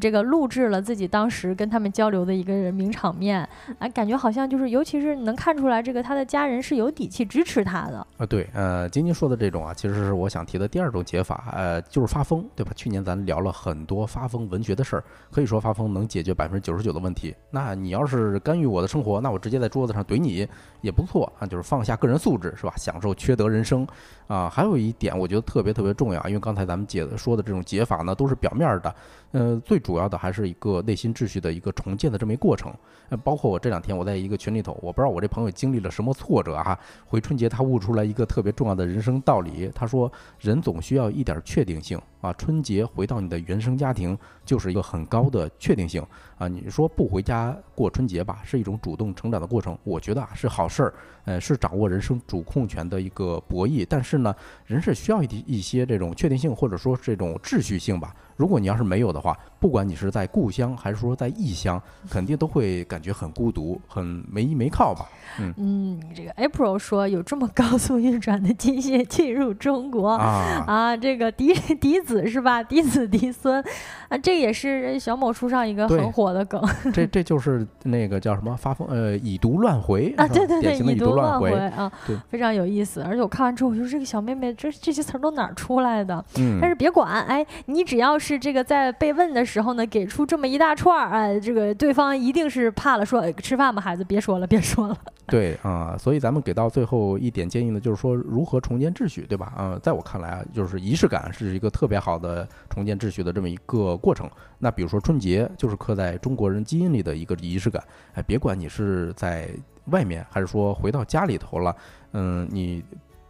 [0.00, 8.26] 这个录制了自己当时跟他们交流的一个人名场面，啊，感觉好像就是尤其是能看出来，这个他的家人是有底气支持他的啊。
[8.26, 12.02] 对，呃，晶晶说的这种啊，其实是我想提的第二种解法，呃，就。
[12.02, 12.72] 就是发疯，对吧？
[12.74, 17.32] 去年咱聊了很多发疯文学的事儿，可以说发疯能解决百分之九十九的问题。
[17.48, 20.44] 那你要是干预我的生活，那我直接在桌子上怼你
[20.80, 21.46] 也不错啊。
[21.46, 22.74] 就是放下个人素质，是吧？
[22.76, 23.86] 享受缺德人生
[24.32, 24.48] 啊。
[24.48, 28.94] 还有一点，我觉得特别特别重要，因为刚才咱们解说的这种解法呢，都是表面的。
[29.32, 32.72] 呃，最主要的还是一个内心秩序的一个重建的这么一个过程。
[33.08, 36.78] 呃，包括我这两天我在一个群里头，我不知道我这朋友经历了什么挫折哈。
[37.06, 42.30] 回春节他悟出来一个特别重要的人生道理，他说人总需要一点确定性啊。
[42.34, 46.04] 春节回到你的原生家庭就是一个很高的确定性
[46.36, 46.46] 啊。
[46.46, 50.94] 你说不回家过春节吧，是一种主动成长的过程，我觉得啊是好事儿。
[51.24, 54.34] 呃，是掌握人生主控权的一个博弈，但是呢，
[54.66, 58.14] 人是需要一一些这种确定性或者说这种秩序性吧。
[58.36, 65.06] 如果你要是没有的话，不管你是在故乡还是说在异乡，肯定都会感觉很孤独、很没依没靠吧。
[65.38, 72.60] 嗯嗯，这个 April 说有这么高速运转的机械进入中国啊啊，这个嫡嫡子是吧？
[72.60, 73.64] 嫡子嫡孙
[74.08, 76.60] 啊，这也是小某书上一个很火的梗。
[76.92, 83.00] 这这就是那个叫什么发疯呃以毒乱回啊，对对对，以毒乱回啊，对，非常有意思。
[83.02, 86.22] 而且我看完之后，我就说这个小妹妹这这些词儿都哪儿出来的？
[86.38, 88.32] 嗯，但是别管，哎，你只要是。
[88.32, 94.96] 是这个在被问的时时候呢，给出这么一大串儿，哎，这个对方一定是怕了，说吃饭吧，孩子，别说了，别说了。
[95.26, 99.52] 对啊，所以咱们给到最后一点建议呢，就是说如何重建秩序，对吧？
[99.54, 104.26] 啊，在我看来啊，就是仪式感是一个特别好的重建秩序的这么一个过程。
[104.58, 107.84] 那比如说春节，就是刻在中国人基因里的一个仪式感。
[108.14, 109.50] 哎，别管你是在
[109.86, 111.76] 外面，还是说回到家里头了，
[112.12, 112.82] 嗯，你。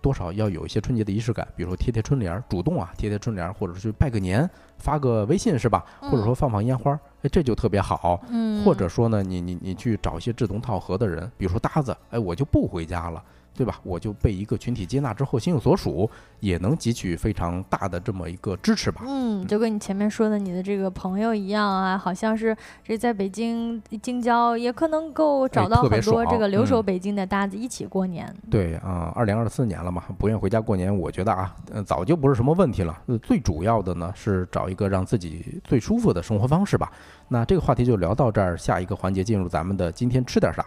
[0.03, 4.48] 多少要有一些春节的仪式感，比如说贴贴春联，主动啊贴贴春联，或者是拜个年，
[4.78, 5.86] 发个微信是吧？
[6.00, 6.92] 或者说放放烟花，
[7.22, 8.20] 哎，这就特别好。
[8.28, 13.22] 嗯，或者说呢，你你你去找一些志同道合的人，比如说搭子，哎，我就不回家了。
[13.55, 13.78] 对吧？
[13.82, 16.09] 我就被一个群体接纳之后，心有所属，
[16.40, 19.03] 也能汲取非常大的这么一个支持吧。
[19.07, 28.34] 嗯，就跟你前面说的你的这个朋友一样啊，好像是这在北京京郊，也可能够找到很多这个留守北京的搭子一起过年。
[28.50, 32.98] 对啊，二零二四年了嘛，不愿回家过年，我觉得啊，嗯，早就不是什么问题了。
[33.22, 36.90] 最主要的呢是找一个让自己最舒服的生活方式吧。
[37.28, 40.64] 那这个话题就聊到这儿，下一个环节进入咱们的今天吃点啥。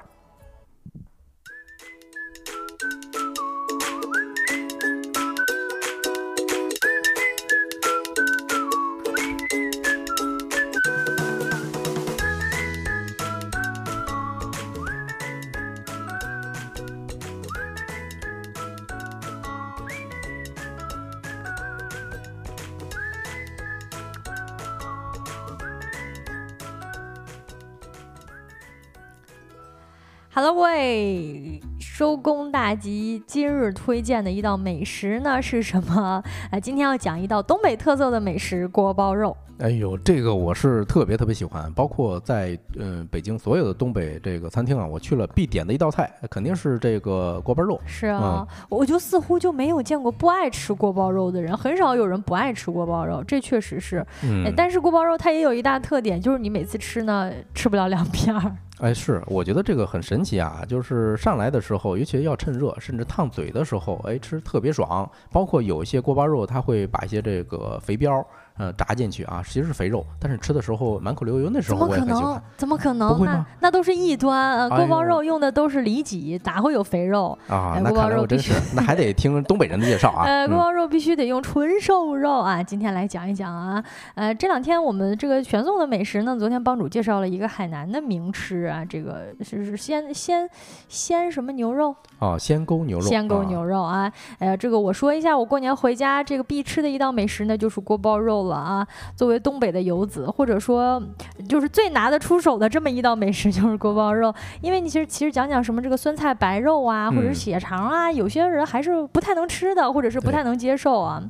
[31.98, 33.24] 收工大吉！
[33.26, 36.22] 今日推荐的一道美食呢是什么？
[36.52, 39.34] 哎，今天要讲一道东北特色的美食——锅包肉。
[39.60, 47.80] 哎呦，这个我是特别特别喜欢，包括在嗯北京所有的东北这个餐厅啊，我去了必点的一道菜，肯定是这个锅包肉。
[47.86, 54.06] 是啊，我就似乎就没有见过不爱吃锅包肉的人，很少有人不爱吃锅包肉，这确实是。
[54.22, 58.58] 嗯，但是锅包肉它也有一大特点，就是你每次吃呢吃不了两片儿。
[58.80, 65.10] 哎，是，我觉得这个很神奇啊，就是上来的时候，尤其要趁热，甚至烫嘴的时候，哎，吃特别爽。
[65.32, 68.24] 包括有一些锅包肉，它会把一些这个肥膘。
[68.58, 72.42] 呃炸进去啊，其实是肥肉，但是吃的时候满口流油，那时候我也很喜欢。
[72.58, 73.46] 怎么可能？
[73.60, 74.58] 那都是异端。
[74.58, 77.38] 呃锅包肉用的都是里脊，哪会有肥肉？
[77.48, 80.24] 啊，哎锅包那看来肉真是，那还得听东北人的介绍啊。
[80.26, 82.62] 呃，锅嗯包肉必须得用纯瘦肉啊！
[82.64, 83.84] 今天来讲一讲啊，
[84.16, 90.50] 呃，这两天我们这个全颂的美食呢，昨天帮主介绍了一个海南的名吃啊，这个是是鲜鲜
[90.88, 98.88] 鲜什么牛肉，哦，鲜沟牛肉，鲜沟啊牛肉啊，呃，这个我说一下，我过年回家这个必吃的一道美食呢，就是锅包肉了啊。
[99.16, 101.02] 作为东北的游子，或者说
[101.48, 104.34] 就是最拿得出手的这么一道美食，就是锅包肉。
[104.62, 111.22] 因为你其实其实讲讲什么这个酸菜白肉啊，或者是嗯血肠啊，有些人还是不太能吃的，或者是不太能接受啊。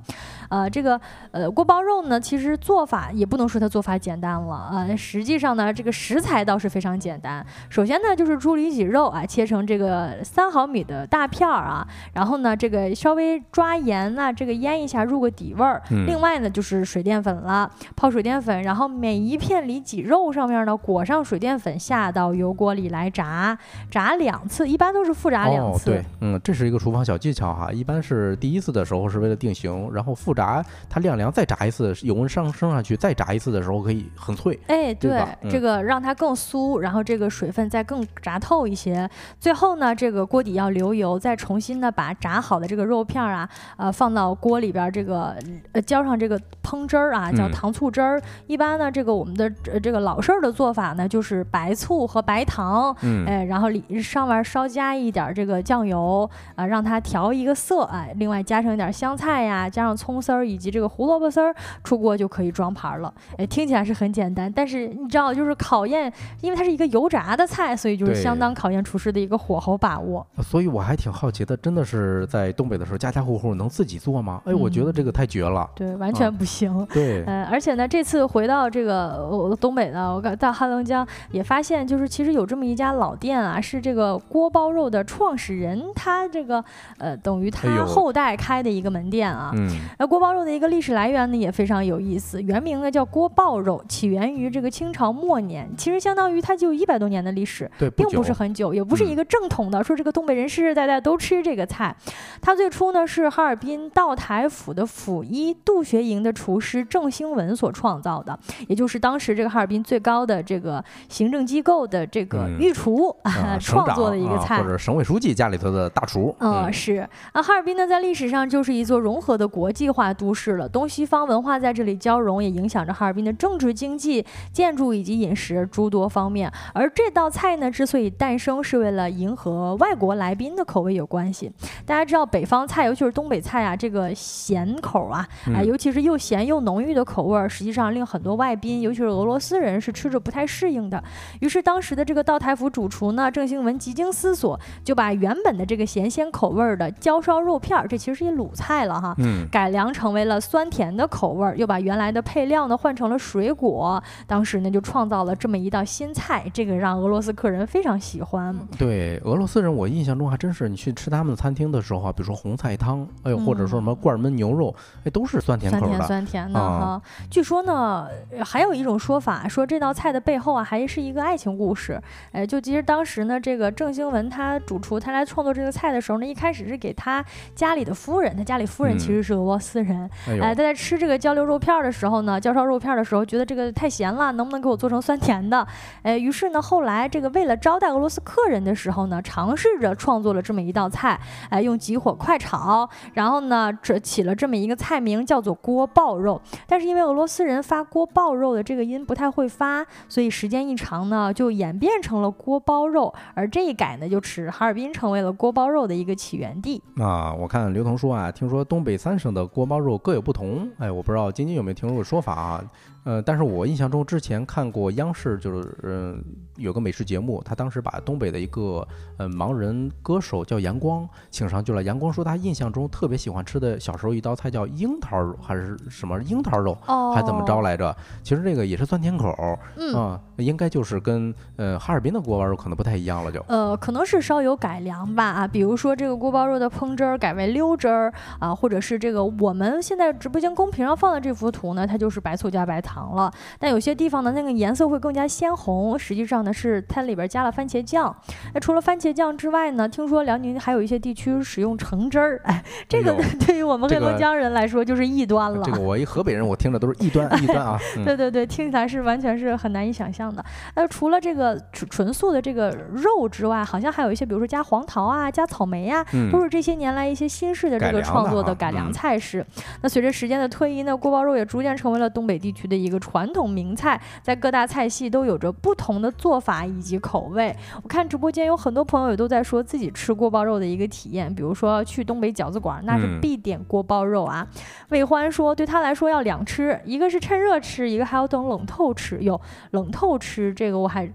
[0.49, 0.99] 呃，这个
[1.31, 7.45] 呃锅包肉呢，其实做法也不能说它做法简单了呃，实际上呢，这个食材倒是非常简单。
[7.69, 15.81] 首先呢，就是猪里脊肉啊，切成这个三毫米的大片儿啊，然后呢，这个稍微抓盐呐、这个腌一下入个底味儿。
[15.91, 23.57] 嗯另外呢，就是水淀粉了，泡水淀粉，然后每一片里脊肉上面呢裹上水淀粉，下到油锅里来炸，
[23.89, 25.85] 炸两次，一般都是复炸两哦，次。
[25.85, 27.71] 对，嗯，这是一个厨房小技巧哈。
[27.71, 34.59] 一般是第一次的时候是为了定型，然后复炸它晾凉再炸一次，油温上升上去再炸一次的时候可以很脆。
[34.67, 39.09] 哎，对，对嗯这个让它更酥，然后这个水分再更炸透一些。
[39.39, 45.35] 最后呢，这个锅底要留油，再重新的把炸好的这个肉片儿啊，呃，放到锅里边儿，这个
[45.71, 48.21] 呃浇上这个烹汁儿啊，叫嗯糖醋汁儿。
[48.47, 52.95] 一般呢，这个我们的呃这个老式儿的做法呢，就是白醋和白糖。
[53.01, 61.53] 嗯，哎，然后里上面稍加一点儿这个酱油啊、让它调一个色，哎，另外加上一点儿香菜呀，加上葱丝儿以及这个胡萝卜丝儿，
[61.83, 63.13] 出锅就可以装盘了。
[63.37, 66.11] 哎，听起来是很简单，但是你知道，就是考验，
[66.41, 70.25] 因为它是一个油炸的菜，所以就是相当考验厨师的一个火候把握。
[70.41, 74.41] 所以我还挺好奇的，真的是在东北的时候，家家户户能自己做吗？
[74.45, 75.69] 哎，我觉得嗯这个太绝了。
[75.75, 76.85] 对，完全不行。
[76.91, 86.63] 对，呃，而且呢，这次回到这个我东北呢，我刚到黑龙江也发现，就是其实有这么一家老店啊，是这个锅包肉的创始人，他这个
[86.97, 89.51] 呃等于哎他后代开的一个门店啊。
[89.53, 89.69] 嗯，
[89.99, 97.69] 那锅包肉的一个历史来源呢也非常有意思，原名呢叫锅爆肉，起源于这个清朝末年，其实相当于它就一百多年的历史。
[97.77, 101.93] 对，并不是很久，也不是嗯一个正统的、说这个东北人世世代代都吃这个菜。
[102.41, 108.39] 它最初呢是哈尔滨道台府的府医杜学营的厨师郑兴文所创造的，
[108.69, 114.59] 也就是当时这个哈尔滨最高的这个行政机构的这个嗯御厨、啊， 创作的一个菜。
[114.59, 116.33] 啊或者省委书记家里头的大厨。
[116.39, 126.51] 嗯，是啊，哈尔滨呢，在历史上就是一座融合的国际化都市了，东西方文化在这里交融，也影响着哈尔滨的政治、经济、建筑以及饮食诸多方面。
[126.73, 131.51] 而这道菜呢，之所以诞生，是为了迎合外国来宾的口味有关系。
[131.85, 141.03] 大家知道，北方菜，尤其是东北菜啊，这个咸口啊，啊、嗯尤其是又咸又浓郁的口味，实际上令很多外宾，尤其是俄罗斯人是吃着不太适应的。
[141.39, 149.15] 于是当时的这个道台府主厨呢，郑兴文几经思索，就把原本的这个咸鲜口味的焦烧肉片儿，这其实是一鲁菜了哈。
[149.17, 158.53] 嗯，改良成为了酸甜的口味儿，又把原来的配料呢换成了水果，当时呢就创造了这么一道新菜，这个让俄罗斯客人非常喜欢。
[158.77, 164.75] 对，俄罗斯人我印象中还真是，你去吃他们的餐厅的时候啊，比如说红菜汤，哎呦，或者说什么嗯罐焖牛肉，
[165.05, 166.05] 哎，都是酸甜酸甜口的。
[166.05, 172.01] 酸甜的啊哈，据说呢，呃还有一种说法，说这道菜的背后啊，还是一个爱情故事。
[172.33, 177.23] 哎，就其实当时呢，这个郑兴文他主厨他来创作这个菜的时候呢，一开始是给他
[177.55, 185.65] 家里的夫人，他家里夫人其嗯实是俄罗斯呦，哎，他在吃这个焦溜肉片的时候呢，焦烧肉片的时候，觉得这个太咸了，能不能给我做成酸甜的？
[186.03, 191.19] 哎，于是呢，后来这个为了招待俄罗斯客人的时候呢，尝试着创作了这么一道菜，
[191.49, 196.41] 哎，用急火快炒，然后呢，这起了这么一个菜名叫做锅爆肉。
[196.67, 206.81] 但是因为俄罗斯人发锅爆肉的这个音不太会发，所以时间一长呢，就演变成了锅包肉，而这一改呢，就使哈尔滨成为了锅包肉的一个起源地。
[206.97, 212.63] 啊，我看刘同说啊，听说东北三省的锅包肉各有不同，哎，我不知道晶晶有没有听说过说法啊？
[213.05, 216.21] 呃，但是我印象中之前看过央视就是嗯、
[216.57, 218.85] 有个美食节目，他当时把东北的一个
[219.17, 221.83] 呃盲人歌手叫阳光请上去了。
[221.83, 227.61] 阳光说他印象中特别喜欢吃的小时候一道菜叫樱桃肉还是什么樱桃肉，哦还怎么着？
[227.61, 227.95] 来着？
[228.23, 229.93] 其实这个也是酸甜口儿嗯。
[229.93, 233.39] 啊，应该就是跟呃哈尔滨的锅包肉可能不太一样了就。
[233.47, 243.31] 呃，可能是稍有改良吧啊，比如说这个锅包肉的烹汁儿改为溜汁儿啊，或者是这个我们现在直播间公屏上放的这幅图呢，它就是白醋加白糖糖了。
[243.59, 248.15] 但有些地方呢，那个颜色会更加鲜红，实际上呢是它里边加了番茄酱。
[248.53, 253.13] 那除了番茄酱之外呢，听说辽宁还有一些地区使用橙汁儿，哎，这个
[253.45, 255.61] 对于我们黑龙江人来说就是异端了。
[255.65, 257.77] 这个我一河北人，我听着都是异端异端啊。
[258.05, 260.43] 对对对，听起来是完全是很难以想象的。
[260.75, 269.45] 呃，除了这个纯纯素的这个肉之外，好像还有一些，比如说加黄桃啊、加草莓呀，都是这些年来一些新式的这个创作的改良菜式。
[269.81, 277.55] 那随着时间的推移呢，锅包肉也逐渐成为了东北地区的一个传统名菜，在各大菜系都有着不同的做法以及口味。
[277.83, 284.47] 我看直播间有很多朋友也都在说自己吃锅包肉的一个体验，比如说去东北饺子馆，那是必点锅包肉啊。
[284.89, 289.19] 魏欢说，对他来说要两吃，一个是趁热吃，一个还要等冷透吃。
[289.21, 289.39] 有
[289.71, 291.09] 冷透吃这个，我还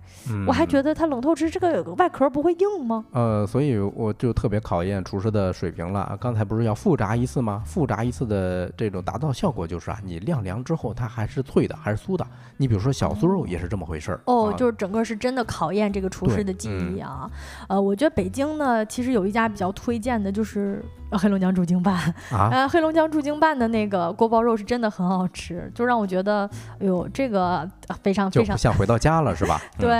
[0.46, 3.04] 我还觉得它冷透吃这个外壳不会硬吗？
[3.12, 6.16] 呃，所以我就特别考验厨师的水平了。
[6.20, 7.62] 刚才不是要复炸一次吗？
[7.64, 12.26] 复炸一次的这种达到效果就是啊，你晾凉之后它还是脆的，还是酥的。
[12.56, 14.20] 你比如说小酥肉也是这么回事儿。
[14.26, 17.30] 哦，就是整个是真的考验这个厨师的技艺啊。
[17.68, 20.84] 呃，我觉得北京呢，其实有一家比较推荐的，就是。
[21.18, 21.94] 黑龙江驻京办
[22.30, 26.48] 啊，黑龙江驻京办的那个锅包肉是真的很好吃，就让我觉得，
[26.78, 27.68] 哎呦，这个
[28.02, 29.60] 非常非常像回到家了，是吧？
[29.78, 29.90] 对，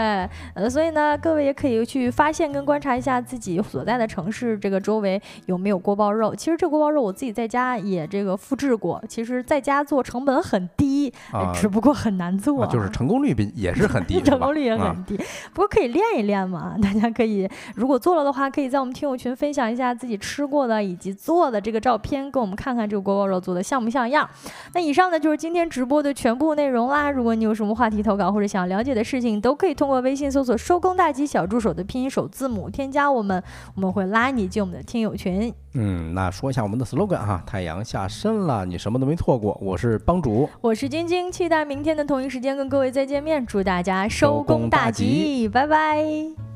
[0.55, 6.35] 呃，所以呢，各位也可以去发现跟观察一下自己所在的城市这个周围有没有锅包肉。
[6.35, 11.13] 其实这锅包肉我自己在家也这个复制过，其实在家做成本很低，
[11.53, 15.17] 只不过很难做，就是成功率比也是很低， 成功率也很低。
[15.53, 20.97] 不过可以练一练嘛，大家可以如果做了的话，可以在我们听友群分享一下自己吃过的以。
[21.01, 24.29] 及做的这个照片，跟我们看看这个锅包肉做的像不像样。
[24.75, 27.11] 那以上呢就是今天直播的全部内容啦。
[27.11, 33.43] 如果你有什么话题投稿或者想了解的事情，都可以通过微信搜索“收工大吉小助手”的拼音首字母添加我们，
[33.75, 35.53] 我们会拉你进我们的听友群。
[35.73, 39.57] 嗯，那说一下我们的 slogan 哈，太阳下山了，你什么都没错过。
[39.63, 43.47] 我是帮主，我是晶晶，期待明天的同一时间跟各位再见面。
[43.47, 46.50] 祝大家收工大吉，拜拜。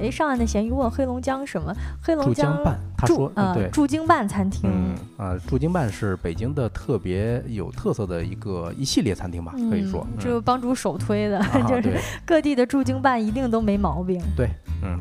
[0.00, 1.74] 哎，上岸的咸鱼问黑龙江什么？
[2.02, 4.70] 黑龙江办，他说，对，驻京办餐厅。
[4.72, 10.06] 嗯啊，驻京办是北京的特别有特色的一个一系列餐厅吧，可以说。
[10.18, 11.38] 这个帮主首推的，
[11.68, 14.20] 就是各地的驻京办一定都没毛病。
[14.36, 14.48] 对，
[14.82, 14.98] 嗯，